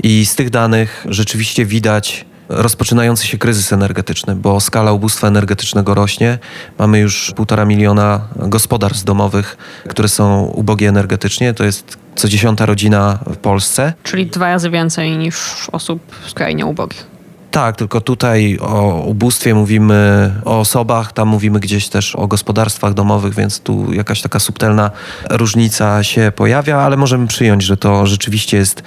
I 0.04 0.26
z 0.26 0.36
tych 0.36 0.50
danych 0.50 1.06
rzeczywiście 1.10 1.66
widać 1.66 2.26
rozpoczynający 2.50 3.28
się 3.28 3.38
kryzys 3.38 3.74
energetyczny, 3.74 4.36
bo 4.36 4.60
skala 4.60 4.92
ubóstwa 4.92 5.28
energetycznego 5.28 5.94
rośnie. 5.94 6.40
Mamy 6.80 7.00
już 7.00 7.34
półtora 7.36 7.66
miliona 7.66 8.22
gospodarstw 8.36 9.04
domowych, 9.04 9.58
które 9.90 10.10
są 10.10 10.44
ubogie 10.44 10.90
energetycznie. 10.90 11.54
To 11.54 11.64
jest 11.64 11.98
co 12.16 12.28
dziesiąta 12.28 12.66
rodzina 12.66 13.20
w 13.26 13.38
Polsce. 13.38 13.94
Czyli 14.04 14.26
dwa 14.26 14.48
razy 14.48 14.70
więcej 14.70 15.18
niż 15.18 15.38
osób 15.72 16.02
skrajnie 16.28 16.66
ubogich. 16.66 17.19
Tak, 17.52 17.76
tylko 17.76 18.02
tutaj 18.02 18.58
o 18.62 19.04
ubóstwie 19.06 19.54
mówimy 19.56 20.32
o 20.46 20.60
osobach, 20.60 21.14
tam 21.14 21.28
mówimy 21.28 21.60
gdzieś 21.60 21.90
też 21.90 22.16
o 22.16 22.28
gospodarstwach 22.28 22.94
domowych, 22.94 23.36
więc 23.36 23.60
tu 23.60 23.94
jakaś 23.94 24.22
taka 24.22 24.40
subtelna 24.40 24.92
różnica 25.30 26.04
się 26.04 26.32
pojawia, 26.36 26.78
ale 26.78 26.98
możemy 26.98 27.28
przyjąć, 27.28 27.64
że 27.64 27.78
to 27.78 28.08
rzeczywiście 28.08 28.58
jest 28.58 28.84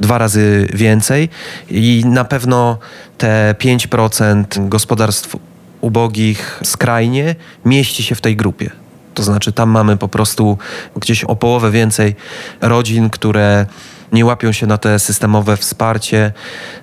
dwa 0.00 0.18
razy 0.18 0.68
więcej 0.72 1.28
i 1.70 2.02
na 2.06 2.24
pewno 2.24 2.78
te 3.18 3.54
5% 3.58 4.68
gospodarstw 4.68 5.36
ubogich 5.80 6.60
skrajnie 6.64 7.34
mieści 7.64 8.02
się 8.02 8.14
w 8.14 8.20
tej 8.20 8.36
grupie. 8.36 8.70
To 9.14 9.22
znaczy, 9.22 9.52
tam 9.52 9.70
mamy 9.70 9.96
po 9.96 10.08
prostu 10.08 10.58
gdzieś 10.96 11.24
o 11.24 11.36
połowę 11.36 11.70
więcej 11.70 12.16
rodzin, 12.60 13.10
które 13.10 13.66
nie 14.14 14.24
łapią 14.24 14.52
się 14.52 14.66
na 14.66 14.78
te 14.78 14.98
systemowe 14.98 15.56
wsparcie, 15.56 16.32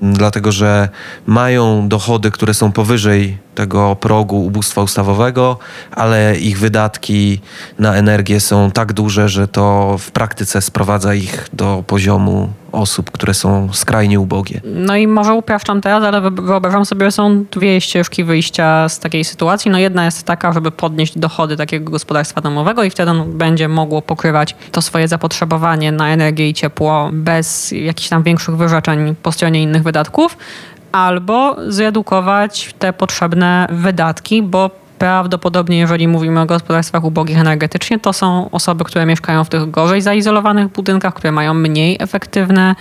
dlatego 0.02 0.52
że 0.52 0.90
mają 1.26 1.88
dochody, 1.88 2.32
które 2.32 2.54
są 2.54 2.72
powyżej 2.72 3.38
tego 3.56 3.96
progu 3.96 4.46
ubóstwa 4.46 4.82
ustawowego, 4.82 5.58
ale 5.92 6.38
ich 6.38 6.60
wydatki 6.60 7.42
na 7.80 7.96
energię 7.96 8.40
są 8.40 8.72
tak 8.72 8.94
duże, 8.94 9.30
że 9.30 9.48
to 9.48 9.96
w 10.00 10.12
praktyce 10.12 10.62
sprowadza 10.62 11.14
ich 11.14 11.48
do 11.54 11.84
poziomu 11.88 12.50
osób, 12.72 13.12
które 13.12 13.34
są 13.34 13.70
skrajnie 13.74 14.20
ubogie. 14.20 14.62
No 14.64 14.96
i 14.96 15.08
może 15.08 15.34
upraszczam 15.34 15.82
teraz, 15.82 16.04
ale 16.04 16.32
wyobrażam 16.32 16.86
sobie, 16.86 17.06
że 17.06 17.12
są 17.12 17.46
dwie 17.52 17.82
ścieżki 17.82 18.24
wyjścia 18.24 18.90
z 18.90 19.00
takiej 19.00 19.24
sytuacji. 19.24 19.72
No 19.72 19.80
jedna 19.80 20.06
jest 20.06 20.24
taka, 20.24 20.54
żeby 20.54 20.72
podnieść 20.72 21.18
dochody 21.18 21.58
takiego 21.58 21.92
gospodarstwa 21.92 22.42
domowego 22.42 22.84
i 22.84 22.90
wtedy 22.90 23.12
on 23.12 23.38
będzie 23.38 23.68
mogło 23.68 24.02
pokrywać 24.02 24.56
to 24.72 24.82
swoje 24.82 25.08
zapotrzebowanie 25.08 25.92
na 25.92 26.10
energię 26.10 26.50
i 26.50 26.54
ciepło 26.54 27.10
bez 27.14 27.72
jakichś 27.72 28.10
tam 28.10 28.24
większych 28.24 28.58
wyrzeczeń 28.58 29.16
po 29.24 29.32
stronie 29.32 29.62
innych 29.62 29.84
wydatków 29.84 30.38
albo 30.92 31.56
zredukować 31.68 32.76
te 32.80 32.94
potrzebne 32.94 33.68
wydatki, 33.72 34.44
bo 34.44 34.70
prawdopodobnie, 35.02 35.80
jeżeli 35.80 36.08
mówimy 36.08 36.42
o 36.42 36.46
gospodarstwach 36.46 37.04
ubogich 37.04 37.38
energetycznie, 37.38 38.00
to 38.00 38.14
są 38.14 38.50
osoby, 38.52 38.84
które 38.84 39.06
mieszkają 39.06 39.44
w 39.44 39.50
tych 39.50 39.72
gorzej 39.72 40.02
zaizolowanych 40.02 40.68
budynkach, 40.68 41.14
które 41.14 41.32
mają 41.32 41.54
mniej 41.54 41.98
efektywne 42.00 42.76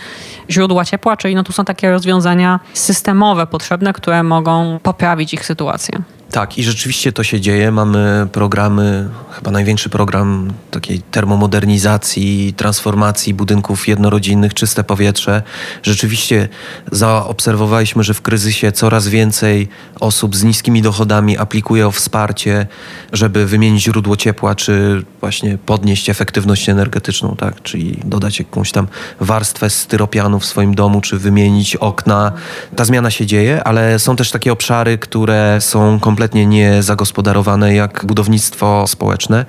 źródła 0.51 0.85
ciepła, 0.85 1.17
czyli 1.17 1.35
no 1.35 1.43
tu 1.43 1.53
są 1.53 1.65
takie 1.65 1.91
rozwiązania 1.91 2.61
systemowe 2.75 3.47
potrzebne, 3.47 3.93
które 3.93 4.23
mogą 4.23 4.79
poprawić 4.83 5.35
ich 5.35 5.47
sytuację. 5.47 6.03
Tak, 6.31 6.59
i 6.59 6.65
rzeczywiście 6.65 7.13
to 7.13 7.25
się 7.25 7.41
dzieje. 7.41 7.73
Mamy 7.73 8.27
programy, 8.33 9.09
chyba 9.31 9.51
największy 9.51 9.89
program 9.89 10.53
takiej 10.71 11.03
termomodernizacji, 11.03 12.55
transformacji 12.57 13.35
budynków 13.35 13.89
jednorodzinnych, 13.89 14.55
czyste 14.55 14.85
powietrze. 14.85 15.43
Rzeczywiście 15.83 16.49
zaobserwowaliśmy, 16.93 18.05
że 18.05 18.15
w 18.15 18.23
kryzysie 18.23 18.73
coraz 18.73 19.09
więcej 19.09 19.69
osób 20.01 20.37
z 20.37 20.45
niskimi 20.45 20.83
dochodami 20.83 21.39
aplikuje 21.39 21.87
o 21.87 21.91
wsparcie, 21.91 22.67
żeby 23.13 23.47
wymienić 23.47 23.83
źródło 23.83 24.17
ciepła, 24.17 24.55
czy 24.55 25.05
właśnie 25.21 25.59
podnieść 25.59 26.11
efektywność 26.11 26.69
energetyczną, 26.69 27.37
tak? 27.37 27.63
czyli 27.63 28.01
dodać 28.05 28.39
jakąś 28.39 28.73
tam 28.73 28.87
warstwę 29.21 29.71
styropianu 29.71 30.41
w 30.41 30.47
swoim 30.47 30.75
domu, 30.75 31.01
czy 31.01 31.19
wymienić 31.19 31.77
okna. 31.77 32.33
Ta 32.77 32.85
zmiana 32.85 33.11
się 33.11 33.27
dzieje, 33.27 33.65
ale 33.65 33.99
są 33.99 34.17
też 34.17 34.31
takie 34.31 34.53
obszary, 34.53 34.99
które 34.99 35.59
są 35.61 36.01
kompletnie 36.01 36.20
kompletnie 36.21 36.47
niezagospodarowane 36.47 37.75
jak 37.75 38.05
budownictwo 38.07 38.87
społeczne. 38.87 39.47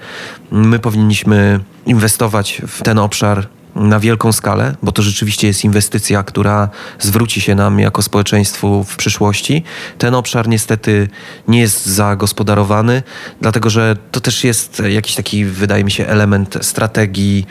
My 0.52 0.80
powinniśmy 0.80 1.60
inwestować 1.86 2.62
w 2.68 2.84
ten 2.84 3.00
obszar 3.00 3.48
na 3.76 4.00
wielką 4.00 4.32
skalę, 4.32 4.76
bo 4.84 4.92
to 4.92 5.02
rzeczywiście 5.02 5.48
jest 5.48 5.64
inwestycja, 5.64 6.24
która 6.24 6.70
zwróci 7.00 7.42
się 7.42 7.56
nam 7.56 7.80
jako 7.80 8.02
społeczeństwu 8.02 8.84
w 8.84 8.96
przyszłości. 8.96 9.64
Ten 9.98 10.16
obszar 10.16 10.48
niestety 10.48 11.10
nie 11.48 11.60
jest 11.60 11.86
zagospodarowany, 11.86 13.04
dlatego 13.42 13.70
że 13.70 13.98
to 14.12 14.20
też 14.20 14.44
jest 14.44 14.82
jakiś 14.90 15.16
taki, 15.16 15.46
wydaje 15.46 15.84
mi 15.84 15.92
się, 15.92 16.08
element 16.08 16.58
strategii 16.62 17.46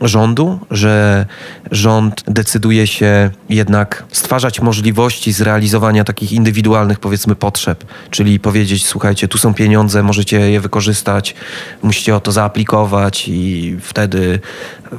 rządu, 0.00 0.58
że 0.70 1.26
rząd 1.70 2.24
decyduje 2.26 2.86
się 2.86 3.30
jednak 3.48 4.04
stwarzać 4.12 4.60
możliwości 4.60 5.32
zrealizowania 5.32 6.04
takich 6.04 6.32
indywidualnych, 6.32 7.00
powiedzmy, 7.00 7.34
potrzeb, 7.34 7.84
czyli 8.10 8.40
powiedzieć: 8.40 8.86
Słuchajcie, 8.86 9.28
tu 9.28 9.38
są 9.38 9.54
pieniądze, 9.54 10.02
możecie 10.02 10.50
je 10.50 10.60
wykorzystać, 10.60 11.34
musicie 11.82 12.16
o 12.16 12.20
to 12.20 12.32
zaaplikować, 12.32 13.28
i 13.28 13.76
wtedy 13.80 14.40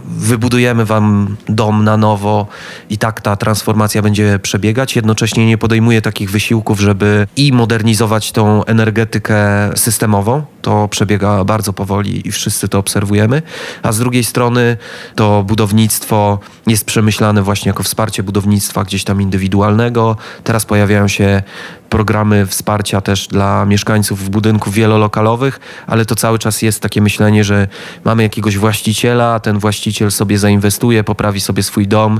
wybudujemy 0.05 0.85
wam 0.85 1.35
dom 1.49 1.83
na 1.83 1.97
nowo, 1.97 2.47
i 2.89 2.97
tak 2.97 3.21
ta 3.21 3.35
transformacja 3.35 4.01
będzie 4.01 4.39
przebiegać. 4.39 4.95
Jednocześnie 4.95 5.45
nie 5.45 5.57
podejmuje 5.57 6.01
takich 6.01 6.31
wysiłków, 6.31 6.79
żeby 6.79 7.27
i 7.35 7.53
modernizować 7.53 8.31
tą 8.31 8.65
energetykę 8.65 9.37
systemową. 9.75 10.43
To 10.61 10.87
przebiega 10.87 11.43
bardzo 11.43 11.73
powoli 11.73 12.27
i 12.27 12.31
wszyscy 12.31 12.67
to 12.67 12.79
obserwujemy, 12.79 13.41
a 13.83 13.91
z 13.91 13.99
drugiej 13.99 14.23
strony 14.23 14.77
to 15.15 15.43
budownictwo 15.43 16.39
jest 16.67 16.85
przemyślane 16.85 17.43
właśnie 17.43 17.69
jako 17.69 17.83
wsparcie 17.83 18.23
budownictwa 18.23 18.83
gdzieś 18.83 19.03
tam 19.03 19.21
indywidualnego. 19.21 20.17
Teraz 20.43 20.65
pojawiają 20.65 21.07
się 21.07 21.43
programy 21.89 22.45
wsparcia 22.45 23.01
też 23.01 23.27
dla 23.27 23.65
mieszkańców 23.65 24.29
budynków 24.29 24.73
wielolokalowych, 24.73 25.59
ale 25.87 26.05
to 26.05 26.15
cały 26.15 26.39
czas 26.39 26.61
jest 26.61 26.81
takie 26.81 27.01
myślenie, 27.01 27.43
że 27.43 27.67
mamy 28.03 28.23
jakiegoś 28.23 28.57
właściciela, 28.57 29.39
ten 29.39 29.59
właściciel 29.59 30.11
sobie 30.11 30.39
zainwestuje, 30.39 31.03
poprawi 31.03 31.41
sobie 31.41 31.63
swój 31.63 31.87
dom 31.87 32.19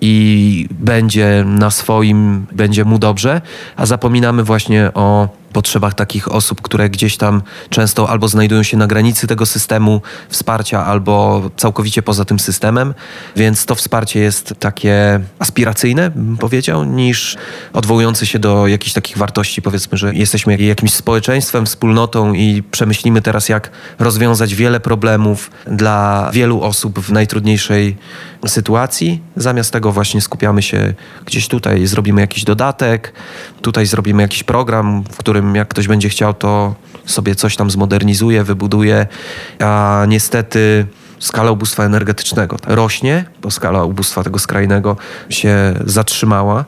i 0.00 0.66
będzie 0.70 1.44
na 1.46 1.70
swoim, 1.70 2.46
będzie 2.52 2.84
mu 2.84 2.98
dobrze, 2.98 3.40
a 3.76 3.86
zapominamy 3.86 4.44
właśnie 4.44 4.90
o 4.94 5.28
potrzebach 5.52 5.94
takich 5.94 6.32
osób, 6.32 6.62
które 6.62 6.90
gdzieś 6.90 7.16
tam 7.16 7.42
często 7.70 8.08
albo 8.08 8.28
znajdują 8.28 8.62
się 8.62 8.76
na 8.76 8.86
granicy 8.86 9.26
tego 9.26 9.46
systemu 9.46 10.02
wsparcia, 10.28 10.86
albo 10.86 11.42
całkowicie 11.56 12.02
poza 12.02 12.24
tym 12.24 12.38
systemem, 12.38 12.94
więc 13.36 13.66
to 13.66 13.74
wsparcie 13.74 14.20
jest 14.20 14.54
takie 14.58 15.20
aspiracyjne, 15.38 16.10
bym 16.10 16.36
powiedział, 16.36 16.84
niż 16.84 17.36
odwołujące 17.72 18.26
się 18.26 18.38
do 18.38 18.66
jakichś 18.66 18.92
takich 18.92 19.01
wartości, 19.16 19.62
powiedzmy, 19.62 19.98
że 19.98 20.14
jesteśmy 20.14 20.56
jakimś 20.56 20.94
społeczeństwem, 20.94 21.66
wspólnotą 21.66 22.32
i 22.32 22.62
przemyślimy 22.70 23.22
teraz, 23.22 23.48
jak 23.48 23.70
rozwiązać 23.98 24.54
wiele 24.54 24.80
problemów 24.80 25.50
dla 25.66 26.30
wielu 26.32 26.62
osób 26.62 26.98
w 27.00 27.12
najtrudniejszej 27.12 27.96
sytuacji. 28.46 29.20
Zamiast 29.36 29.72
tego 29.72 29.92
właśnie 29.92 30.20
skupiamy 30.20 30.62
się 30.62 30.94
gdzieś 31.26 31.48
tutaj, 31.48 31.86
zrobimy 31.86 32.20
jakiś 32.20 32.44
dodatek, 32.44 33.12
tutaj 33.62 33.86
zrobimy 33.86 34.22
jakiś 34.22 34.42
program, 34.42 35.04
w 35.12 35.16
którym 35.16 35.54
jak 35.54 35.68
ktoś 35.68 35.88
będzie 35.88 36.08
chciał, 36.08 36.34
to 36.34 36.74
sobie 37.06 37.34
coś 37.34 37.56
tam 37.56 37.70
zmodernizuje, 37.70 38.44
wybuduje, 38.44 39.06
a 39.60 40.04
niestety 40.08 40.86
skala 41.18 41.50
ubóstwa 41.50 41.84
energetycznego 41.84 42.56
rośnie, 42.66 43.24
bo 43.42 43.50
skala 43.50 43.84
ubóstwa 43.84 44.24
tego 44.24 44.38
skrajnego 44.38 44.96
się 45.28 45.74
zatrzymała. 45.84 46.64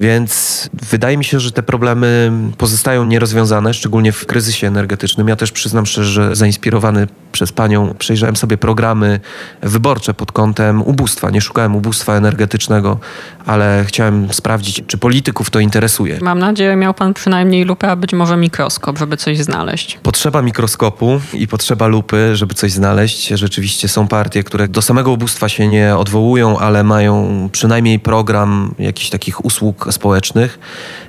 Więc 0.00 0.70
wydaje 0.90 1.16
mi 1.16 1.24
się, 1.24 1.40
że 1.40 1.52
te 1.52 1.62
problemy 1.62 2.32
pozostają 2.58 3.04
nierozwiązane, 3.04 3.74
szczególnie 3.74 4.12
w 4.12 4.26
kryzysie 4.26 4.66
energetycznym. 4.66 5.28
Ja 5.28 5.36
też 5.36 5.52
przyznam 5.52 5.86
szczerze, 5.86 6.10
że 6.10 6.36
zainspirowany 6.36 7.06
przez 7.32 7.52
panią 7.52 7.94
przejrzałem 7.98 8.36
sobie 8.36 8.58
programy 8.58 9.20
wyborcze 9.62 10.14
pod 10.14 10.32
kątem 10.32 10.82
ubóstwa. 10.82 11.30
Nie 11.30 11.40
szukałem 11.40 11.76
ubóstwa 11.76 12.14
energetycznego, 12.14 12.98
ale 13.46 13.84
chciałem 13.86 14.32
sprawdzić, 14.32 14.82
czy 14.86 14.98
polityków 14.98 15.50
to 15.50 15.60
interesuje. 15.60 16.18
Mam 16.22 16.38
nadzieję, 16.38 16.76
miał 16.76 16.94
pan 16.94 17.14
przynajmniej 17.14 17.64
lupę, 17.64 17.90
a 17.90 17.96
być 17.96 18.12
może 18.12 18.36
mikroskop, 18.36 18.98
żeby 18.98 19.16
coś 19.16 19.38
znaleźć. 19.38 19.98
Potrzeba 20.02 20.42
mikroskopu 20.42 21.20
i 21.32 21.48
potrzeba 21.48 21.86
lupy, 21.86 22.36
żeby 22.36 22.54
coś 22.54 22.72
znaleźć. 22.72 23.28
Rzeczywiście 23.28 23.88
są 23.88 24.08
partie, 24.08 24.44
które 24.44 24.68
do 24.68 24.82
samego 24.82 25.12
ubóstwa 25.12 25.48
się 25.48 25.68
nie 25.68 25.96
odwołują, 25.96 26.58
ale 26.58 26.84
mają 26.84 27.48
przynajmniej 27.52 27.98
program 27.98 28.74
jakichś 28.78 29.10
takich 29.10 29.44
usług 29.44 29.83
społecznych 29.92 30.58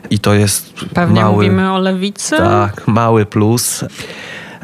i 0.09 0.19
to 0.19 0.33
jest 0.33 0.73
Pewnie 0.93 1.21
mały, 1.21 1.35
mówimy 1.35 1.73
o 1.73 1.79
lewicy? 1.79 2.37
Tak, 2.37 2.87
mały 2.87 3.25
plus. 3.25 3.85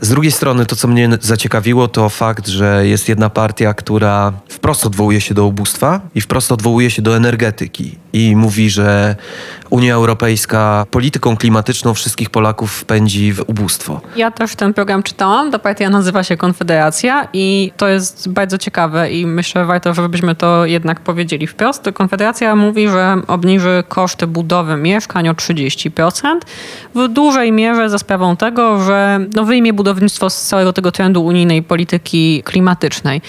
Z 0.02 0.10
drugiej 0.10 0.32
strony 0.32 0.66
to, 0.66 0.76
co 0.76 0.88
mnie 0.88 1.10
zaciekawiło, 1.22 1.88
to 1.88 2.10
fakt, 2.10 2.48
że 2.48 2.88
jest 2.88 3.10
jedna 3.10 3.30
partia, 3.30 3.74
która 3.74 4.34
wprost 4.50 4.86
odwołuje 4.86 5.22
się 5.22 5.34
do 5.34 5.46
ubóstwa 5.46 6.02
i 6.16 6.22
wprost 6.22 6.52
odwołuje 6.52 6.92
się 6.92 7.02
do 7.02 7.16
energetyki. 7.16 7.98
I 8.14 8.36
mówi, 8.36 8.70
że 8.70 9.16
Unia 9.70 9.96
Europejska 9.96 10.86
polityką 10.92 11.38
klimatyczną 11.38 11.94
wszystkich 11.94 12.30
Polaków 12.30 12.72
wpędzi 12.72 13.34
w 13.34 13.44
ubóstwo. 13.48 14.02
Ja 14.16 14.32
też 14.32 14.56
ten 14.56 14.74
program 14.74 15.04
czytałam. 15.04 15.52
Ta 15.52 15.60
partia 15.60 15.90
nazywa 15.90 16.24
się 16.24 16.38
Konfederacja 16.38 17.28
i 17.34 17.72
to 17.78 17.88
jest 17.88 18.30
bardzo 18.30 18.58
ciekawe 18.58 19.12
i 19.12 19.26
myślę, 19.26 19.66
warto, 19.66 19.94
żebyśmy 19.94 20.36
to 20.36 20.66
jednak 20.66 21.00
powiedzieli 21.00 21.48
wprost. 21.48 21.90
Konfederacja 21.94 22.56
mówi, 22.56 22.88
że 22.88 23.22
obniży 23.28 23.84
koszty 23.88 24.28
budowy 24.28 24.78
mieszkań 24.78 25.30
o 25.30 25.34
30%. 25.34 26.40
W 26.96 27.08
dużej 27.08 27.52
mierze 27.52 27.90
za 27.90 27.98
sprawą 27.98 28.36
tego, 28.36 28.84
że 28.84 29.20
no, 29.36 29.46
wyjmie 29.46 29.74
budownictwo 29.74 30.30
z 30.30 30.42
całego 30.42 30.74
tego 30.74 30.92
trendu 30.92 31.26
unijnej 31.26 31.64
polityki 31.64 32.44
klimatycznej. 32.46 33.22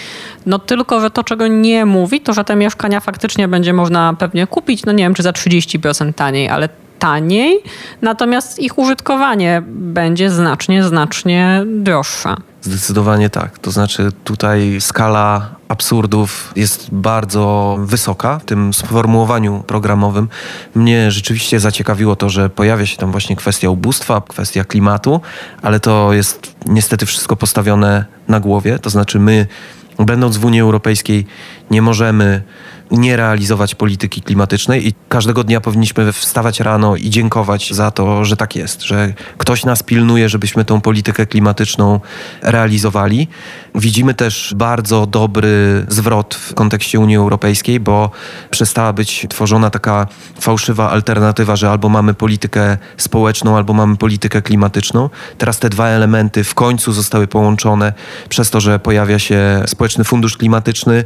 No 0.45 0.59
tylko, 0.59 1.01
że 1.01 1.09
to, 1.11 1.23
czego 1.23 1.47
nie 1.47 1.85
mówi, 1.85 2.21
to, 2.21 2.33
że 2.33 2.43
te 2.43 2.55
mieszkania 2.55 2.99
faktycznie 2.99 3.47
będzie 3.47 3.73
można 3.73 4.13
pewnie 4.19 4.47
kupić, 4.47 4.72
no 4.85 4.91
nie 4.91 5.03
wiem, 5.03 5.13
czy 5.13 5.23
za 5.23 5.31
30% 5.31 6.13
taniej, 6.13 6.49
ale 6.49 6.69
taniej, 6.99 7.59
natomiast 8.01 8.59
ich 8.59 8.77
użytkowanie 8.77 9.61
będzie 9.67 10.29
znacznie, 10.29 10.83
znacznie 10.83 11.63
droższe. 11.65 12.35
Zdecydowanie 12.63 13.29
tak. 13.29 13.59
To 13.59 13.71
znaczy 13.71 14.11
tutaj 14.23 14.77
skala 14.79 15.55
absurdów 15.67 16.53
jest 16.55 16.87
bardzo 16.91 17.77
wysoka 17.79 18.39
w 18.39 18.45
tym 18.45 18.73
sformułowaniu 18.73 19.63
programowym. 19.67 20.27
Mnie 20.75 21.11
rzeczywiście 21.11 21.59
zaciekawiło 21.59 22.15
to, 22.15 22.29
że 22.29 22.49
pojawia 22.49 22.85
się 22.85 22.97
tam 22.97 23.11
właśnie 23.11 23.35
kwestia 23.35 23.69
ubóstwa, 23.69 24.21
kwestia 24.21 24.63
klimatu, 24.63 25.21
ale 25.61 25.79
to 25.79 26.13
jest 26.13 26.55
niestety 26.65 27.05
wszystko 27.05 27.35
postawione 27.35 28.05
na 28.27 28.39
głowie. 28.39 28.79
To 28.79 28.89
znaczy 28.89 29.19
my, 29.19 29.47
będąc 29.99 30.37
w 30.37 30.45
Unii 30.45 30.61
Europejskiej, 30.61 31.25
nie 31.71 31.81
możemy 31.81 32.43
nie 32.91 33.17
realizować 33.17 33.75
polityki 33.75 34.21
klimatycznej 34.21 34.87
i 34.87 34.93
każdego 35.09 35.43
dnia 35.43 35.61
powinniśmy 35.61 36.13
wstawać 36.13 36.59
rano 36.59 36.95
i 36.95 37.09
dziękować 37.09 37.73
za 37.73 37.91
to, 37.91 38.25
że 38.25 38.37
tak 38.37 38.55
jest, 38.55 38.81
że 38.81 39.13
ktoś 39.37 39.65
nas 39.65 39.83
pilnuje, 39.83 40.29
żebyśmy 40.29 40.65
tą 40.65 40.81
politykę 40.81 41.25
klimatyczną 41.25 41.99
realizowali. 42.53 43.27
Widzimy 43.75 44.13
też 44.13 44.53
bardzo 44.55 45.05
dobry 45.05 45.85
zwrot 45.89 46.35
w 46.35 46.53
kontekście 46.53 46.99
Unii 46.99 47.17
Europejskiej, 47.17 47.79
bo 47.79 48.11
przestała 48.49 48.93
być 48.93 49.25
tworzona 49.29 49.69
taka 49.69 50.07
fałszywa 50.39 50.89
alternatywa, 50.89 51.55
że 51.55 51.69
albo 51.69 51.89
mamy 51.89 52.13
politykę 52.13 52.77
społeczną, 52.97 53.57
albo 53.57 53.73
mamy 53.73 53.97
politykę 53.97 54.41
klimatyczną. 54.41 55.09
Teraz 55.37 55.59
te 55.59 55.69
dwa 55.69 55.87
elementy 55.87 56.43
w 56.43 56.53
końcu 56.53 56.93
zostały 56.93 57.27
połączone 57.27 57.93
przez 58.29 58.49
to, 58.49 58.61
że 58.61 58.79
pojawia 58.79 59.19
się 59.19 59.63
Społeczny 59.67 60.03
Fundusz 60.03 60.37
Klimatyczny, 60.37 61.03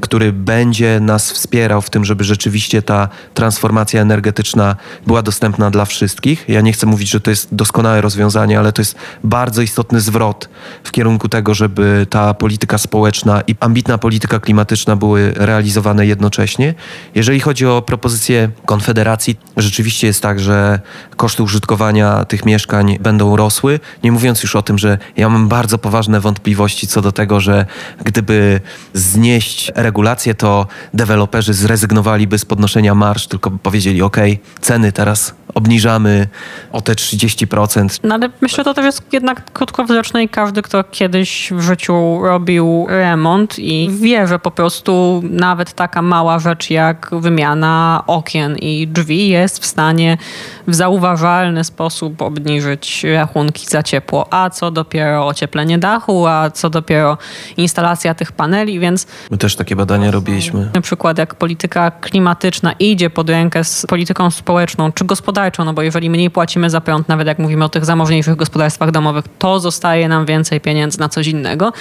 który 0.00 0.32
będzie 0.32 1.00
nas 1.00 1.32
wspierał 1.32 1.82
w 1.82 1.90
tym, 1.90 2.04
żeby 2.04 2.24
rzeczywiście 2.24 2.82
ta 2.82 3.08
transformacja 3.34 4.02
energetyczna 4.02 4.76
była 5.06 5.22
dostępna 5.22 5.70
dla 5.70 5.84
wszystkich. 5.84 6.44
Ja 6.48 6.60
nie 6.60 6.72
chcę 6.72 6.86
mówić, 6.86 7.10
że 7.10 7.20
to 7.20 7.30
jest 7.30 7.54
doskonałe 7.54 8.00
rozwiązanie, 8.00 8.58
ale 8.58 8.72
to 8.72 8.82
jest 8.82 8.96
bardzo 9.24 9.62
istotny 9.62 10.00
zwrot 10.00 10.48
w 10.88 10.92
kierunku 10.92 11.28
tego, 11.28 11.54
żeby 11.54 12.06
ta 12.10 12.34
polityka 12.34 12.78
społeczna 12.78 13.40
i 13.46 13.54
ambitna 13.60 13.98
polityka 13.98 14.40
klimatyczna 14.40 14.96
były 14.96 15.32
realizowane 15.36 16.06
jednocześnie. 16.06 16.74
Jeżeli 17.14 17.40
chodzi 17.40 17.66
o 17.66 17.82
propozycję 17.82 18.50
Konfederacji, 18.66 19.36
rzeczywiście 19.56 20.06
jest 20.06 20.22
tak, 20.22 20.40
że 20.40 20.80
koszty 21.16 21.42
użytkowania 21.42 22.24
tych 22.24 22.44
mieszkań 22.44 22.98
będą 23.00 23.36
rosły. 23.36 23.80
Nie 24.04 24.12
mówiąc 24.12 24.42
już 24.42 24.56
o 24.56 24.62
tym, 24.62 24.78
że 24.78 24.98
ja 25.16 25.28
mam 25.28 25.48
bardzo 25.48 25.78
poważne 25.78 26.20
wątpliwości 26.20 26.86
co 26.86 27.02
do 27.02 27.12
tego, 27.12 27.40
że 27.40 27.66
gdyby 28.04 28.60
znieść 28.94 29.72
regulacje, 29.74 30.34
to 30.34 30.66
deweloperzy 30.94 31.54
zrezygnowaliby 31.54 32.38
z 32.38 32.44
podnoszenia 32.44 32.94
marsz, 32.94 33.26
tylko 33.26 33.50
powiedzieli: 33.50 34.02
OK, 34.02 34.16
ceny 34.60 34.92
teraz 34.92 35.34
obniżamy 35.54 36.28
o 36.72 36.80
te 36.80 36.92
30%. 36.92 37.98
No 38.02 38.14
ale 38.14 38.30
myślę, 38.40 38.64
że 38.64 38.74
to 38.74 38.82
jest 38.82 39.02
jednak 39.12 39.52
krótkowzroczne 39.52 40.22
i 40.22 40.28
każdy, 40.28 40.62
kto 40.62 40.77
kiedyś 40.84 41.52
w 41.52 41.60
życiu 41.60 42.18
robił 42.22 42.86
remont 42.88 43.58
i 43.58 43.90
wie, 44.00 44.26
że 44.26 44.38
po 44.38 44.50
prostu 44.50 45.22
nawet 45.30 45.72
taka 45.72 46.02
mała 46.02 46.38
rzecz 46.38 46.70
jak 46.70 47.10
wymiana 47.12 48.02
okien 48.06 48.56
i 48.56 48.88
drzwi 48.88 49.28
jest 49.28 49.62
w 49.62 49.66
stanie 49.66 50.18
w 50.66 50.74
zauważalny 50.74 51.64
sposób 51.64 52.22
obniżyć 52.22 53.04
rachunki 53.14 53.66
za 53.66 53.82
ciepło, 53.82 54.26
a 54.30 54.50
co 54.50 54.70
dopiero 54.70 55.26
ocieplenie 55.26 55.78
dachu, 55.78 56.26
a 56.26 56.50
co 56.50 56.70
dopiero 56.70 57.18
instalacja 57.56 58.14
tych 58.14 58.32
paneli, 58.32 58.80
więc... 58.80 59.06
My 59.30 59.38
też 59.38 59.56
takie 59.56 59.76
badania 59.76 60.10
robiliśmy. 60.10 60.70
Na 60.74 60.80
przykład 60.80 61.18
jak 61.18 61.34
polityka 61.34 61.90
klimatyczna 61.90 62.72
idzie 62.72 63.10
pod 63.10 63.30
rękę 63.30 63.64
z 63.64 63.86
polityką 63.86 64.30
społeczną 64.30 64.92
czy 64.92 65.04
gospodarczą, 65.04 65.64
no 65.64 65.72
bo 65.72 65.82
jeżeli 65.82 66.10
mniej 66.10 66.30
płacimy 66.30 66.70
za 66.70 66.80
prąd, 66.80 67.08
nawet 67.08 67.26
jak 67.26 67.38
mówimy 67.38 67.64
o 67.64 67.68
tych 67.68 67.84
zamożniejszych 67.84 68.36
gospodarstwach 68.36 68.90
domowych, 68.90 69.24
to 69.38 69.60
zostaje 69.60 70.08
nam 70.08 70.26
więcej 70.26 70.57
pieniędzy 70.60 71.00
na 71.00 71.08
coś 71.08 71.26
innego. 71.26 71.72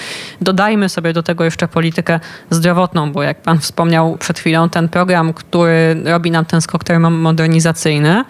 Dodajmy 0.42 0.90
sobie 0.90 1.14
do 1.14 1.24
tego 1.24 1.44
jeszcze 1.44 1.68
politykę 1.68 2.20
zdrowotną, 2.50 3.12
bo 3.12 3.24
jak 3.24 3.42
pan 3.42 3.60
wspomniał 3.60 4.18
przed 4.18 4.40
chwilą, 4.40 4.70
ten 4.70 4.90
program, 4.90 5.34
który 5.34 5.96
robi 6.06 6.32
nam 6.32 6.46
ten 6.46 6.62
skok 6.62 6.84
termomodernizacyjny, 6.84 8.24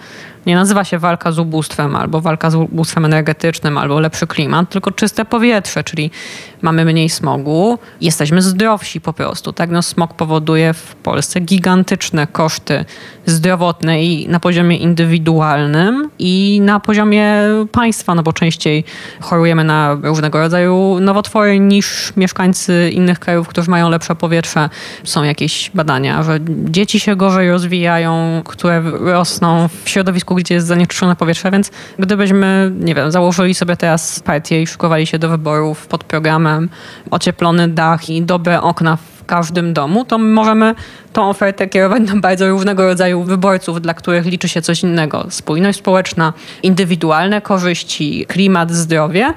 nie 0.46 0.56
nazywa 0.56 0.84
się 0.84 1.00
walka 1.00 1.32
z 1.32 1.40
ubóstwem, 1.40 1.96
albo 1.96 2.22
walka 2.22 2.50
z 2.50 2.56
ubóstwem 2.56 3.06
energetycznym, 3.06 3.78
albo 3.78 4.00
lepszy 4.00 4.28
klimat, 4.28 4.70
tylko 4.70 4.92
czyste 4.92 5.26
powietrze, 5.26 5.84
czyli 5.84 6.12
mamy 6.62 6.86
mniej 6.86 7.10
smogu, 7.10 7.80
jesteśmy 8.02 8.42
zdrowsi 8.42 9.02
po 9.02 9.14
prostu. 9.14 9.54
Tak? 9.54 9.70
No, 9.70 9.82
smog 9.82 10.14
powoduje 10.14 10.74
w 10.74 10.96
Polsce 10.96 11.40
gigantyczne 11.40 12.28
koszty 12.28 12.86
zdrowotne 13.26 14.04
i 14.04 14.30
na 14.30 14.40
poziomie 14.40 14.78
indywidualnym 14.78 16.10
i 16.20 16.62
na 16.64 16.80
poziomie 16.80 17.34
państwa, 17.72 18.16
no 18.16 18.24
bo 18.24 18.34
częściej 18.34 18.84
chorujemy 19.22 19.64
na 19.64 19.98
różnego 20.04 20.40
rodzaju 20.40 20.98
nowotwory 21.02 21.60
niż 21.60 22.14
mieszkańcy 22.18 22.92
innych 22.94 23.20
krajów, 23.20 23.48
którzy 23.48 23.72
mają 23.72 23.90
lepsze 23.90 24.16
powietrze. 24.16 24.70
Są 25.04 25.24
jakieś 25.24 25.72
badania, 25.74 26.24
że 26.24 26.40
dzieci 26.66 27.00
się 27.00 27.16
gorzej 27.16 27.52
rozwijają, 27.52 28.42
które 28.46 28.84
rosną 29.00 29.68
w 29.84 29.90
środowisku, 29.90 30.36
gdzie 30.38 30.56
jest 30.56 30.68
zanieczyszczone 30.68 31.16
powietrze, 31.16 31.52
więc 31.52 31.72
gdybyśmy, 32.00 32.72
nie 32.80 32.96
wiem, 32.96 33.12
założyli 33.12 33.54
sobie 33.54 33.78
teraz 33.78 34.20
partię 34.20 34.62
i 34.62 34.68
szykowali 34.68 35.08
się 35.08 35.20
do 35.20 35.30
wyborów 35.30 35.88
pod 35.88 36.04
programem 36.04 36.70
ocieplony 37.12 37.68
dach 37.68 38.10
i 38.10 38.22
dobre 38.22 38.62
okna 38.62 38.96
w 38.96 39.26
każdym 39.26 39.74
domu, 39.74 40.06
to 40.06 40.18
możemy 40.18 40.76
tą 41.14 41.30
ofertę 41.30 41.68
kierować 41.68 42.02
na 42.02 42.16
bardzo 42.16 42.50
różnego 42.50 42.86
rodzaju 42.86 43.24
wyborców, 43.24 43.82
dla 43.82 43.94
których 43.94 44.26
liczy 44.26 44.50
się 44.50 44.62
coś 44.62 44.84
innego. 44.84 45.26
Spójność 45.30 45.80
społeczna, 45.80 46.34
indywidualne 46.64 47.42
korzyści, 47.42 48.26
klimat, 48.28 48.72
zdrowie 48.72 49.34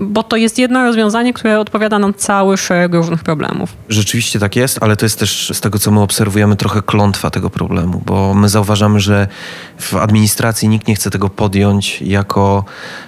bo 0.00 0.22
to 0.22 0.36
jest 0.36 0.58
jedno 0.58 0.84
rozwiązanie, 0.84 1.32
które 1.32 1.60
odpowiada 1.60 1.98
na 1.98 2.12
cały 2.12 2.56
szereg 2.56 2.94
różnych 2.94 3.22
problemów. 3.22 3.76
Rzeczywiście 3.88 4.38
tak 4.38 4.56
jest, 4.56 4.82
ale 4.82 4.96
to 4.96 5.06
jest 5.06 5.18
też 5.18 5.52
z 5.54 5.60
tego, 5.60 5.78
co 5.78 5.90
my 5.90 6.00
obserwujemy, 6.00 6.56
trochę 6.56 6.82
klątwa 6.82 7.30
tego 7.30 7.50
problemu, 7.50 8.02
bo 8.06 8.34
my 8.34 8.48
zauważamy, 8.48 9.00
że 9.00 9.28
w 9.78 9.94
administracji 9.94 10.68
nikt 10.68 10.88
nie 10.88 10.94
chce 10.94 11.10
tego 11.10 11.28
podjąć 11.28 12.02
jako 12.02 12.64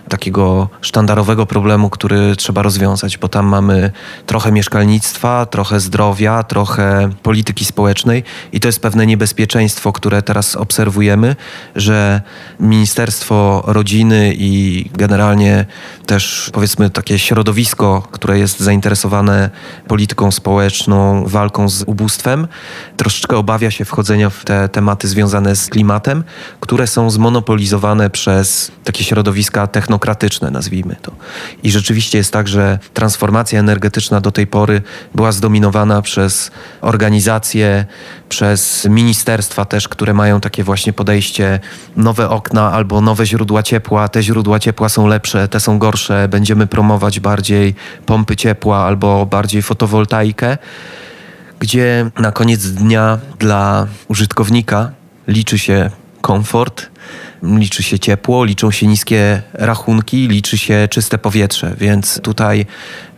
takiego 0.09 0.69
sztandarowego 0.81 1.47
problemu, 1.47 1.91
który 1.91 2.37
trzeba 2.37 2.63
rozwiązać, 2.63 3.19
bo 3.19 3.29
tam 3.29 3.47
mamy 3.47 3.91
trochę 4.27 4.53
mieszkalnictwa, 4.53 5.47
trochę 5.47 5.81
zdrowia, 5.81 6.43
trochę 6.43 7.11
polityki 7.23 7.65
społecznej 7.65 8.25
i 8.53 8.61
to 8.61 8.69
jest 8.69 8.81
pewne 8.81 9.07
niebezpieczeństwo, 9.07 9.93
które 9.93 10.23
teraz 10.23 10.57
obserwujemy, 10.57 11.37
że 11.77 12.21
Ministerstwo 12.61 13.63
Rodziny 13.67 14.33
i 14.37 14.85
generalnie 14.95 15.67
też 16.07 16.51
powiedzmy 16.53 16.82
takie 16.91 17.19
środowisko, 17.19 18.09
które 18.13 18.39
jest 18.39 18.61
zainteresowane 18.61 19.51
polityką 19.89 20.33
społeczną, 20.33 21.25
walką 21.27 21.69
z 21.69 21.83
ubóstwem, 21.83 22.49
troszeczkę 22.97 23.37
obawia 23.37 23.71
się 23.71 23.85
wchodzenia 23.85 24.31
w 24.31 24.45
te 24.45 24.69
tematy 24.69 25.09
związane 25.09 25.57
z 25.57 25.67
klimatem, 25.67 26.25
które 26.61 26.87
są 26.87 27.11
zmonopolizowane 27.11 28.11
przez 28.11 28.73
takie 28.85 29.05
środowiska 29.05 29.67
technokratyczne, 29.67 30.51
nazwijmy 30.51 30.97
to. 31.03 31.13
I 31.63 31.71
rzeczywiście 31.71 32.19
jest 32.19 32.33
tak, 32.33 32.49
że 32.49 32.79
transformacja 32.95 33.61
energetyczna 33.61 34.21
do 34.21 34.31
tej 34.31 34.47
pory 34.47 34.83
była 35.15 35.33
zdominowana 35.33 36.03
przez 36.03 36.51
organizacje, 36.81 37.85
przez 38.29 38.85
ministerstwa 38.91 39.65
też, 39.65 39.89
które 39.89 40.15
mają 40.15 40.41
takie 40.41 40.65
właśnie 40.65 40.93
podejście 40.93 41.61
nowe 41.97 42.29
okna 42.31 42.73
albo 42.73 43.01
nowe 43.01 43.27
źródła 43.27 43.63
ciepła. 43.63 44.09
Te 44.09 44.23
źródła 44.23 44.59
ciepła 44.59 44.89
są 44.89 45.07
lepsze, 45.07 45.49
te 45.49 45.61
są 45.61 45.79
gorsze, 45.79 46.29
będziemy 46.29 46.62
promować 46.67 47.21
bardziej 47.21 47.75
pompy 48.07 48.37
ciepła 48.37 48.79
albo 48.79 49.27
bardziej 49.27 49.63
fotowoltaikę, 49.63 50.59
gdzie 51.59 52.11
na 52.19 52.33
koniec 52.33 52.67
dnia 52.67 53.19
dla 53.39 53.87
użytkownika 54.09 54.91
liczy 55.29 55.59
się 55.59 55.91
komfort, 56.21 56.91
liczy 57.43 57.83
się 57.83 57.99
ciepło, 57.99 58.45
liczą 58.45 58.71
się 58.71 58.87
niskie 58.87 59.43
rachunki, 59.53 60.29
liczy 60.29 60.59
się 60.59 60.89
czyste 60.91 61.19
powietrze, 61.19 61.75
więc 61.79 62.21
tutaj 62.21 62.67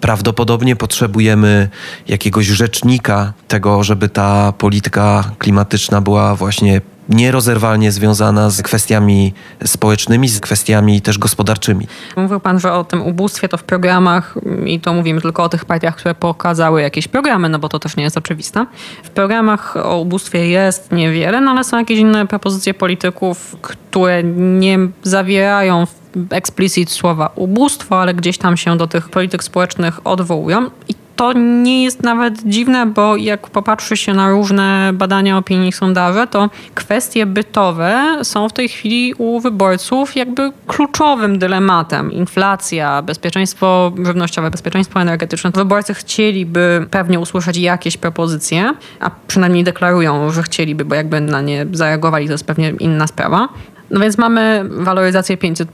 prawdopodobnie 0.00 0.76
potrzebujemy 0.76 1.68
jakiegoś 2.08 2.46
rzecznika 2.46 3.32
tego, 3.48 3.84
żeby 3.84 4.08
ta 4.08 4.52
polityka 4.52 5.30
klimatyczna 5.38 6.00
była 6.00 6.34
właśnie 6.34 6.80
nierozerwalnie 7.08 7.92
związana 7.92 8.50
z 8.50 8.62
kwestiami 8.62 9.34
społecznymi, 9.64 10.28
z 10.28 10.40
kwestiami 10.40 11.00
też 11.00 11.18
gospodarczymi. 11.18 11.86
Mówił 12.16 12.40
pan, 12.40 12.60
że 12.60 12.72
o 12.72 12.84
tym 12.84 13.02
ubóstwie 13.02 13.48
to 13.48 13.56
w 13.56 13.62
programach, 13.62 14.34
i 14.66 14.80
to 14.80 14.94
mówimy 14.94 15.20
tylko 15.20 15.42
o 15.42 15.48
tych 15.48 15.64
partiach, 15.64 15.96
które 15.96 16.14
pokazały 16.14 16.82
jakieś 16.82 17.08
programy, 17.08 17.48
no 17.48 17.58
bo 17.58 17.68
to 17.68 17.78
też 17.78 17.96
nie 17.96 18.04
jest 18.04 18.16
oczywiste. 18.16 18.66
W 19.02 19.10
programach 19.10 19.76
o 19.76 19.98
ubóstwie 19.98 20.48
jest 20.48 20.92
niewiele, 20.92 21.40
no 21.40 21.50
ale 21.50 21.64
są 21.64 21.78
jakieś 21.78 21.98
inne 21.98 22.26
propozycje 22.26 22.74
polityków, 22.74 23.56
które 23.62 24.22
nie 24.24 24.78
zawierają 25.02 25.86
eksplicit 26.30 26.90
słowa 26.90 27.30
ubóstwo, 27.36 28.00
ale 28.00 28.14
gdzieś 28.14 28.38
tam 28.38 28.56
się 28.56 28.76
do 28.76 28.86
tych 28.86 29.08
polityk 29.08 29.44
społecznych 29.44 30.06
odwołują. 30.06 30.70
I 30.88 31.03
to 31.16 31.32
nie 31.32 31.84
jest 31.84 32.02
nawet 32.02 32.42
dziwne, 32.44 32.86
bo 32.86 33.16
jak 33.16 33.50
popatrzy 33.50 33.96
się 33.96 34.14
na 34.14 34.30
różne 34.30 34.90
badania 34.94 35.38
opinii, 35.38 35.72
sondaże, 35.72 36.26
to 36.26 36.50
kwestie 36.74 37.26
bytowe 37.26 38.18
są 38.22 38.48
w 38.48 38.52
tej 38.52 38.68
chwili 38.68 39.14
u 39.18 39.40
wyborców 39.40 40.16
jakby 40.16 40.52
kluczowym 40.66 41.38
dylematem. 41.38 42.12
Inflacja, 42.12 43.02
bezpieczeństwo 43.02 43.92
żywnościowe, 44.04 44.50
bezpieczeństwo 44.50 45.00
energetyczne. 45.00 45.50
Wyborcy 45.50 45.94
chcieliby 45.94 46.86
pewnie 46.90 47.20
usłyszeć 47.20 47.56
jakieś 47.56 47.96
propozycje, 47.96 48.74
a 49.00 49.10
przynajmniej 49.26 49.64
deklarują, 49.64 50.30
że 50.30 50.42
chcieliby, 50.42 50.84
bo 50.84 50.94
jakby 50.94 51.20
na 51.20 51.40
nie 51.40 51.66
zareagowali, 51.72 52.26
to 52.26 52.32
jest 52.32 52.46
pewnie 52.46 52.70
inna 52.70 53.06
sprawa. 53.06 53.48
No 53.90 54.00
więc 54.00 54.18
mamy 54.18 54.64
waloryzację 54.70 55.36
500. 55.36 55.68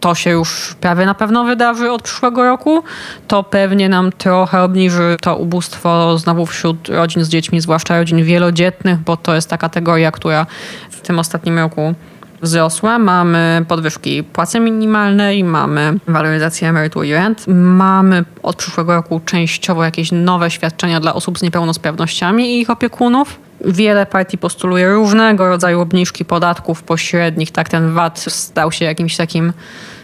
To 0.00 0.14
się 0.14 0.30
już 0.30 0.74
prawie 0.80 1.06
na 1.06 1.14
pewno 1.14 1.44
wydarzy 1.44 1.90
od 1.90 2.02
przyszłego 2.02 2.44
roku. 2.44 2.82
To 3.28 3.42
pewnie 3.42 3.88
nam 3.88 4.12
trochę 4.12 4.62
obniży 4.62 5.16
to 5.20 5.36
ubóstwo 5.36 6.18
znowu 6.18 6.46
wśród 6.46 6.88
rodzin 6.88 7.24
z 7.24 7.28
dziećmi, 7.28 7.60
zwłaszcza 7.60 7.98
rodzin 7.98 8.24
wielodzietnych, 8.24 8.98
bo 8.98 9.16
to 9.16 9.34
jest 9.34 9.50
ta 9.50 9.58
kategoria, 9.58 10.12
która 10.12 10.46
w 10.90 11.00
tym 11.00 11.18
ostatnim 11.18 11.58
roku 11.58 11.94
wzrosła. 12.42 12.98
Mamy 12.98 13.64
podwyżki 13.68 14.24
płacy 14.24 14.60
minimalnej, 14.60 15.44
mamy 15.44 15.98
waloryzację 16.08 16.68
emerytur 16.68 17.04
i 17.04 17.12
rent. 17.12 17.44
Mamy 17.48 18.24
od 18.42 18.56
przyszłego 18.56 18.94
roku 18.94 19.20
częściowo 19.24 19.84
jakieś 19.84 20.12
nowe 20.12 20.50
świadczenia 20.50 21.00
dla 21.00 21.14
osób 21.14 21.38
z 21.38 21.42
niepełnosprawnościami 21.42 22.54
i 22.54 22.60
ich 22.60 22.70
opiekunów. 22.70 23.45
Wiele 23.64 24.06
partii 24.06 24.38
postuluje 24.38 24.92
różnego 24.92 25.48
rodzaju 25.48 25.80
obniżki 25.80 26.24
podatków 26.24 26.82
pośrednich. 26.82 27.50
Tak, 27.50 27.68
ten 27.68 27.92
VAT 27.92 28.18
stał 28.18 28.72
się 28.72 28.84
jakimś 28.84 29.16
takim 29.16 29.52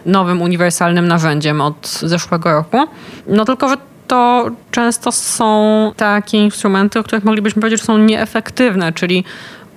nowym, 0.07 0.43
uniwersalnym 0.43 1.09
narzędziem 1.09 1.61
od 1.61 1.89
zeszłego 1.89 2.53
roku. 2.53 2.89
No 3.27 3.45
tylko, 3.45 3.69
że 3.69 3.77
to 4.07 4.51
często 4.71 5.13
są 5.13 5.93
takie 5.97 6.39
instrumenty, 6.39 6.99
o 6.99 7.03
których 7.03 7.25
moglibyśmy 7.25 7.61
powiedzieć, 7.61 7.81
że 7.81 7.87
są 7.87 7.99
nieefektywne, 7.99 8.93
czyli 8.93 9.25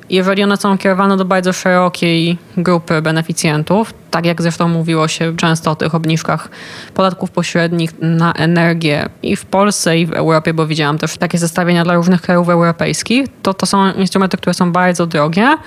jeżeli 0.10 0.44
one 0.44 0.58
są 0.58 0.78
kierowane 0.78 1.18
do 1.18 1.26
bardzo 1.26 1.54
szerokiej 1.54 2.38
grupy 2.58 3.02
beneficjentów, 3.02 3.94
tak 4.12 4.26
jak 4.26 4.41
zresztą 4.41 4.68
mówiło 4.68 5.08
się 5.08 5.38
często 5.38 5.72
o 5.72 5.76
tych 5.76 5.96
obniżkach 5.96 6.50
podatków 6.94 7.32
pośrednich 7.32 7.91
na 8.02 8.34
energię 8.34 9.10
i 9.24 9.36
w 9.36 9.46
Polsce, 9.46 9.98
i 9.98 10.06
w 10.06 10.13
Europie, 10.13 10.54
bo 10.54 10.68
widziałam 10.68 10.98
też 10.98 11.18
takie 11.18 11.38
zestawienia 11.38 11.84
dla 11.84 11.94
różnych 11.94 12.22
krajów 12.22 12.50
europejskich, 12.50 13.28
to 13.41 13.54
to 13.54 13.65
są 13.65 13.94
instrumenty, 13.94 14.38
które 14.38 14.54
są 14.54 14.72
bardzo 14.72 15.06
drogie, 15.06 15.58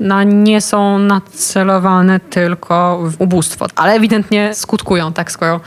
no, 0.00 0.22
nie 0.22 0.60
są 0.60 0.98
nacelowane 0.98 2.20
tylko 2.20 3.00
w 3.04 3.20
ubóstwo, 3.20 3.66
ale 3.76 3.92
ewidentnie 3.92 4.54
skutkują, 4.54 5.12
tak, 5.12 5.32
skoro 5.32 5.60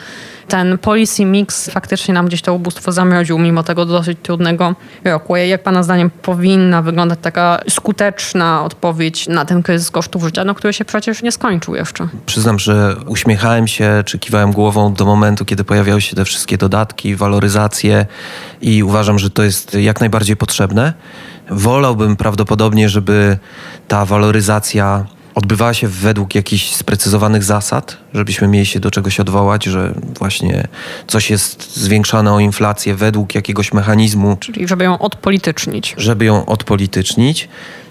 ten 0.48 0.78
policy 0.78 1.26
mix 1.26 1.70
faktycznie 1.70 2.14
nam 2.14 2.26
gdzieś 2.26 2.42
to 2.42 2.54
ubóstwo 2.54 2.92
zamroził, 2.92 3.40
mimo 3.40 3.64
tego 3.64 3.86
dosyć 3.86 4.18
trudnego 4.24 4.76
roku. 5.04 5.36
Jak 5.36 5.64
Pana 5.64 5.84
zdaniem 5.84 6.10
powinna 6.10 6.82
wyglądać 6.82 7.20
taka 7.22 7.60
skuteczna 7.70 8.64
odpowiedź 8.64 9.28
na 9.28 9.46
ten 9.46 9.64
kryzys 9.64 9.92
kosztów 9.92 10.24
życia, 10.24 10.44
no, 10.44 10.56
który 10.56 10.74
się 10.74 10.86
przecież 10.86 11.24
nie 11.24 11.32
skończył 11.32 11.76
jeszcze? 11.76 12.08
Przyznam, 12.26 12.60
że 12.60 12.96
uśmiechałem 13.06 13.68
się, 13.68 14.04
czy 14.06 14.20
kiwałem 14.20 14.52
głową 14.52 14.94
do 14.94 15.06
momentu, 15.06 15.46
kiedy 15.46 15.64
pojawiały 15.64 16.02
się 16.02 16.16
te 16.16 16.26
wszystkie 16.26 16.58
dodatki, 16.58 17.16
waloryzacje 17.16 18.06
i 18.62 18.84
uważam, 18.84 19.20
że 19.20 19.30
to 19.30 19.44
jest 19.44 19.74
jak 19.74 20.00
najbardziej 20.00 20.38
potrzebne. 20.38 20.94
Wolałbym 21.50 22.16
prawdopodobnie, 22.16 22.90
żeby 22.90 23.38
ta 23.88 24.06
waloryzacja 24.06 25.06
odbywała 25.38 25.74
się 25.74 25.88
według 25.88 26.36
jakichś 26.36 26.72
sprecyzowanych 26.72 27.44
zasad, 27.44 27.98
żebyśmy 28.14 28.48
mieli 28.48 28.66
się 28.66 28.80
do 28.80 28.92
czegoś 28.92 29.20
odwołać, 29.20 29.64
że 29.66 29.94
właśnie 30.20 30.68
coś 31.08 31.30
jest 31.30 31.78
zwiększane 31.78 32.34
o 32.34 32.40
inflację 32.40 32.96
według 32.96 33.36
jakiegoś 33.36 33.74
mechanizmu. 33.74 34.38
Czyli 34.40 34.68
żeby 34.68 34.84
ją 34.84 35.00
odpolitycznić. 35.00 35.96
Żeby 35.98 36.26
ją 36.26 36.46
odpolitycznić. 36.46 37.50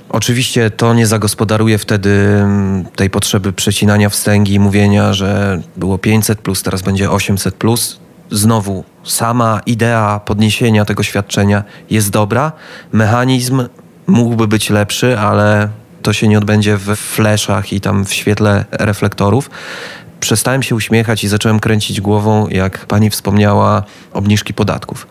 Oczywiście 0.08 0.70
to 0.70 0.94
nie 0.94 1.06
zagospodaruje 1.06 1.78
wtedy 1.78 2.10
mm, 2.10 2.84
tej 2.84 3.10
potrzeby 3.10 3.52
przecinania 3.52 4.08
wstęgi 4.08 4.54
i 4.54 4.60
mówienia, 4.60 5.12
że 5.12 5.60
było 5.76 5.98
500 5.98 6.38
plus, 6.38 6.62
teraz 6.62 6.82
będzie 6.82 7.10
800 7.10 7.54
plus. 7.54 7.98
Znowu, 8.30 8.84
sama 9.04 9.60
idea 9.66 10.20
podniesienia 10.24 10.84
tego 10.84 11.02
świadczenia 11.02 11.64
jest 11.90 12.10
dobra. 12.10 12.52
Mechanizm 12.92 13.64
mógłby 14.06 14.48
być 14.48 14.70
lepszy, 14.70 15.18
ale 15.18 15.68
to 16.06 16.12
się 16.12 16.28
nie 16.28 16.38
odbędzie 16.38 16.76
w 16.76 16.96
fleszach 16.96 17.72
i 17.72 17.80
tam 17.80 18.04
w 18.04 18.14
świetle 18.14 18.64
reflektorów. 18.72 19.50
Przestałem 20.20 20.62
się 20.62 20.74
uśmiechać 20.74 21.24
i 21.24 21.28
zacząłem 21.28 21.60
kręcić 21.60 22.00
głową, 22.00 22.48
jak 22.48 22.86
pani 22.86 23.10
wspomniała, 23.10 23.82
obniżki 24.12 24.54
podatków. 24.54 25.06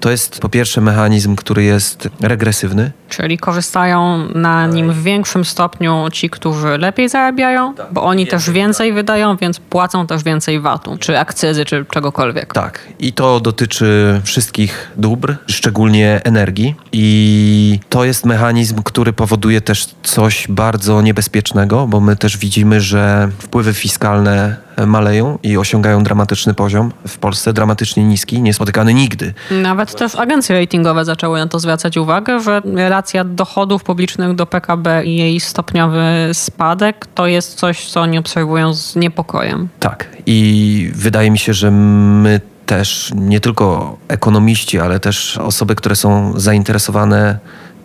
To 0.00 0.10
jest 0.10 0.40
po 0.40 0.48
pierwsze 0.48 0.80
mechanizm, 0.80 1.36
który 1.36 1.64
jest 1.64 2.08
regresywny. 2.20 2.92
Czyli 3.08 3.38
korzystają 3.38 4.28
na 4.34 4.66
nim 4.66 4.92
w 4.92 5.02
większym 5.02 5.44
stopniu 5.44 6.08
ci, 6.12 6.30
którzy 6.30 6.78
lepiej 6.78 7.08
zarabiają, 7.08 7.74
tak, 7.74 7.86
bo 7.92 8.04
oni 8.04 8.26
też 8.26 8.50
więcej 8.50 8.92
wydają, 8.92 9.36
więc 9.36 9.60
płacą 9.60 10.06
też 10.06 10.24
więcej 10.24 10.60
VAT-u, 10.60 10.98
czy 10.98 11.18
akcyzy, 11.18 11.64
czy 11.64 11.84
czegokolwiek. 11.90 12.54
Tak. 12.54 12.80
I 12.98 13.12
to 13.12 13.40
dotyczy 13.40 14.20
wszystkich 14.24 14.90
dóbr, 14.96 15.36
szczególnie 15.46 16.20
energii. 16.24 16.74
I 16.92 17.80
to 17.88 18.04
jest 18.04 18.24
mechanizm, 18.24 18.82
który 18.82 19.12
powoduje 19.12 19.60
też 19.60 19.86
coś 20.02 20.46
bardzo 20.48 21.02
niebezpiecznego, 21.02 21.86
bo 21.86 22.00
my 22.00 22.16
też 22.16 22.38
widzimy, 22.38 22.80
że 22.80 23.28
wpływy 23.38 23.74
fiskalne 23.74 24.67
maleją 24.86 25.38
i 25.42 25.56
osiągają 25.56 26.02
dramatyczny 26.02 26.54
poziom 26.54 26.92
w 27.08 27.18
Polsce, 27.18 27.52
dramatycznie 27.52 28.04
niski, 28.04 28.42
niespotykany 28.42 28.94
nigdy. 28.94 29.34
Nawet 29.50 29.94
też 29.94 30.14
agencje 30.14 30.60
ratingowe 30.60 31.04
zaczęły 31.04 31.38
na 31.38 31.46
to 31.46 31.58
zwracać 31.58 31.96
uwagę, 31.96 32.40
że 32.40 32.62
relacja 32.64 33.24
dochodów 33.24 33.84
publicznych 33.84 34.34
do 34.34 34.46
PKB 34.46 35.04
i 35.04 35.16
jej 35.16 35.40
stopniowy 35.40 36.04
spadek 36.32 37.06
to 37.14 37.26
jest 37.26 37.54
coś, 37.54 37.86
co 37.86 38.00
oni 38.00 38.18
obserwują 38.18 38.74
z 38.74 38.96
niepokojem. 38.96 39.68
Tak 39.80 40.08
i 40.26 40.90
wydaje 40.94 41.30
mi 41.30 41.38
się, 41.38 41.54
że 41.54 41.70
my 41.70 42.40
też 42.66 43.12
nie 43.14 43.40
tylko 43.40 43.96
ekonomiści, 44.08 44.80
ale 44.80 45.00
też 45.00 45.38
osoby, 45.38 45.74
które 45.74 45.96
są 45.96 46.32
zainteresowane 46.36 47.38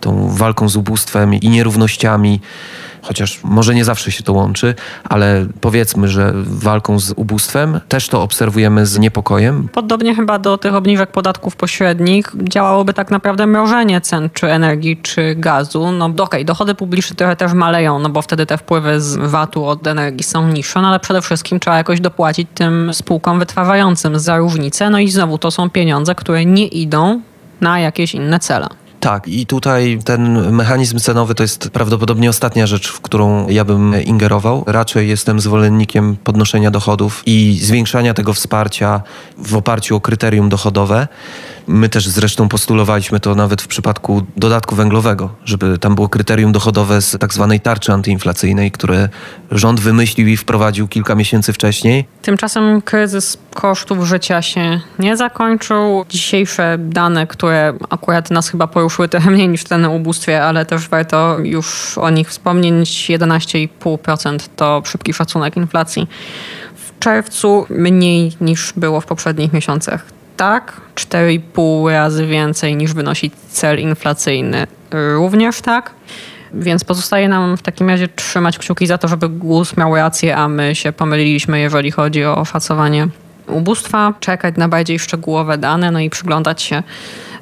tą 0.04 0.28
walką 0.28 0.68
z 0.68 0.76
ubóstwem 0.76 1.34
i 1.34 1.48
nierównościami, 1.48 2.40
chociaż 3.02 3.40
może 3.44 3.74
nie 3.74 3.84
zawsze 3.84 4.12
się 4.12 4.22
to 4.22 4.32
łączy, 4.32 4.74
ale 5.04 5.46
powiedzmy, 5.60 6.08
że 6.08 6.32
walką 6.36 6.98
z 6.98 7.12
ubóstwem 7.16 7.80
też 7.88 8.08
to 8.08 8.22
obserwujemy 8.22 8.86
z 8.86 8.98
niepokojem. 8.98 9.68
Podobnie 9.72 10.14
chyba 10.14 10.38
do 10.38 10.58
tych 10.58 10.74
obniżek 10.74 11.10
podatków 11.10 11.56
pośrednich 11.56 12.32
działałoby 12.42 12.94
tak 12.94 13.10
naprawdę 13.10 13.46
mrożenie 13.46 14.00
cen 14.00 14.30
czy 14.32 14.50
energii, 14.50 14.96
czy 15.02 15.34
gazu. 15.34 15.92
No 15.92 16.04
okej, 16.04 16.22
okay, 16.24 16.44
dochody 16.44 16.74
publiczne 16.74 17.16
trochę 17.16 17.36
też 17.36 17.52
maleją, 17.52 17.98
no 17.98 18.08
bo 18.08 18.22
wtedy 18.22 18.46
te 18.46 18.58
wpływy 18.58 19.00
z 19.00 19.16
VAT-u 19.16 19.64
od 19.64 19.86
energii 19.86 20.24
są 20.24 20.48
niższe, 20.48 20.80
no 20.80 20.88
ale 20.88 21.00
przede 21.00 21.22
wszystkim 21.22 21.60
trzeba 21.60 21.76
jakoś 21.76 22.00
dopłacić 22.00 22.48
tym 22.54 22.94
spółkom 22.94 23.38
wytrwawającym 23.38 24.18
za 24.18 24.36
różnicę. 24.36 24.90
No 24.90 24.98
i 24.98 25.10
znowu 25.10 25.38
to 25.38 25.50
są 25.50 25.70
pieniądze, 25.70 26.14
które 26.14 26.44
nie 26.44 26.66
idą 26.66 27.20
na 27.60 27.80
jakieś 27.80 28.14
inne 28.14 28.40
cele. 28.40 28.83
Tak, 29.04 29.28
i 29.28 29.46
tutaj 29.46 29.98
ten 30.04 30.52
mechanizm 30.52 30.98
cenowy 30.98 31.34
to 31.34 31.42
jest 31.42 31.70
prawdopodobnie 31.70 32.30
ostatnia 32.30 32.66
rzecz, 32.66 32.88
w 32.88 33.00
którą 33.00 33.48
ja 33.48 33.64
bym 33.64 34.02
ingerował. 34.04 34.64
Raczej 34.66 35.08
jestem 35.08 35.40
zwolennikiem 35.40 36.16
podnoszenia 36.24 36.70
dochodów 36.70 37.22
i 37.26 37.58
zwiększania 37.62 38.14
tego 38.14 38.32
wsparcia 38.32 39.02
w 39.38 39.56
oparciu 39.56 39.96
o 39.96 40.00
kryterium 40.00 40.48
dochodowe. 40.48 41.08
My 41.66 41.88
też 41.88 42.08
zresztą 42.08 42.48
postulowaliśmy 42.48 43.20
to 43.20 43.34
nawet 43.34 43.62
w 43.62 43.66
przypadku 43.66 44.22
dodatku 44.36 44.74
węglowego, 44.74 45.30
żeby 45.44 45.78
tam 45.78 45.94
było 45.94 46.08
kryterium 46.08 46.52
dochodowe 46.52 47.02
z 47.02 47.16
tak 47.20 47.34
zwanej 47.34 47.60
tarczy 47.60 47.92
antyinflacyjnej, 47.92 48.70
które 48.70 49.08
rząd 49.50 49.80
wymyślił 49.80 50.28
i 50.28 50.36
wprowadził 50.36 50.88
kilka 50.88 51.14
miesięcy 51.14 51.52
wcześniej. 51.52 52.04
Tymczasem 52.22 52.82
kryzys 52.82 53.38
kosztów 53.54 54.06
życia 54.06 54.42
się 54.42 54.80
nie 54.98 55.16
zakończył. 55.16 56.04
Dzisiejsze 56.08 56.76
dane, 56.78 57.26
które 57.26 57.72
akurat 57.90 58.30
nas 58.30 58.48
chyba 58.48 58.66
poruszyły 58.66 59.08
trochę 59.08 59.30
mniej 59.30 59.48
niż 59.48 59.64
ten 59.64 59.86
ubóstwie, 59.86 60.44
ale 60.44 60.66
też 60.66 60.88
warto 60.88 61.38
już 61.38 61.98
o 61.98 62.10
nich 62.10 62.30
wspomnieć. 62.30 63.06
11,5% 63.10 64.38
to 64.56 64.82
szybki 64.84 65.14
szacunek 65.14 65.56
inflacji. 65.56 66.08
W 66.74 66.98
czerwcu 66.98 67.66
mniej 67.70 68.32
niż 68.40 68.72
było 68.76 69.00
w 69.00 69.06
poprzednich 69.06 69.52
miesiącach 69.52 70.23
tak, 70.36 70.80
4,5 70.94 71.90
razy 71.90 72.26
więcej 72.26 72.76
niż 72.76 72.94
wynosi 72.94 73.30
cel 73.50 73.80
inflacyjny. 73.80 74.66
Również 74.90 75.60
tak. 75.60 75.90
Więc 76.54 76.84
pozostaje 76.84 77.28
nam 77.28 77.56
w 77.56 77.62
takim 77.62 77.88
razie 77.88 78.08
trzymać 78.08 78.58
kciuki 78.58 78.86
za 78.86 78.98
to, 78.98 79.08
żeby 79.08 79.28
GUS 79.28 79.76
miał 79.76 79.96
rację, 79.96 80.36
a 80.36 80.48
my 80.48 80.74
się 80.74 80.92
pomyliliśmy, 80.92 81.60
jeżeli 81.60 81.90
chodzi 81.90 82.24
o 82.24 82.44
szacowanie 82.44 83.08
ubóstwa, 83.48 84.14
czekać 84.20 84.56
na 84.56 84.68
bardziej 84.68 84.98
szczegółowe 84.98 85.58
dane, 85.58 85.90
no 85.90 86.00
i 86.00 86.10
przyglądać 86.10 86.62
się, 86.62 86.82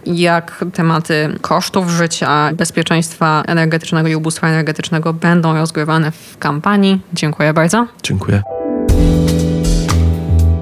jak 0.06 0.64
tematy 0.74 1.38
kosztów 1.40 1.90
życia, 1.90 2.50
bezpieczeństwa 2.54 3.42
energetycznego 3.46 4.08
i 4.08 4.16
ubóstwa 4.16 4.48
energetycznego 4.48 5.12
będą 5.12 5.54
rozgrywane 5.54 6.10
w 6.10 6.38
kampanii. 6.38 7.00
Dziękuję 7.12 7.54
bardzo. 7.54 7.86
Dziękuję. 8.02 8.42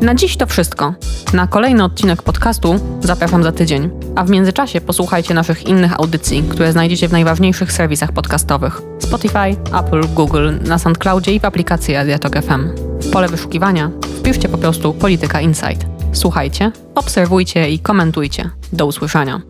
Na 0.01 0.15
dziś 0.15 0.37
to 0.37 0.47
wszystko. 0.47 0.95
Na 1.33 1.47
kolejny 1.47 1.85
odcinek 1.85 2.23
podcastu 2.23 2.75
zapraszam 3.01 3.43
za 3.43 3.53
tydzień. 3.53 3.91
A 4.17 4.25
w 4.25 4.31
międzyczasie 4.31 4.81
posłuchajcie 4.81 5.35
naszych 5.35 5.67
innych 5.67 6.01
audycji, 6.01 6.43
które 6.43 6.73
znajdziecie 6.73 7.09
w 7.09 7.13
najważniejszych 7.13 7.73
serwisach 7.73 8.13
podcastowych: 8.13 8.83
Spotify, 8.99 9.57
Apple, 9.79 10.09
Google, 10.15 10.51
na 10.67 10.79
SoundCloudzie 10.79 11.35
i 11.35 11.41
w 11.41 11.45
aplikacji 11.45 11.95
Radiatok 11.95 12.37
FM. 12.43 12.69
W 13.01 13.11
pole 13.11 13.29
wyszukiwania 13.29 13.91
wpiszcie 14.19 14.49
po 14.49 14.59
prostu 14.59 14.95
Polityka 14.95 15.41
Insight. 15.41 15.87
Słuchajcie, 16.13 16.73
obserwujcie 16.95 17.71
i 17.71 17.79
komentujcie. 17.79 18.51
Do 18.73 18.87
usłyszenia. 18.87 19.41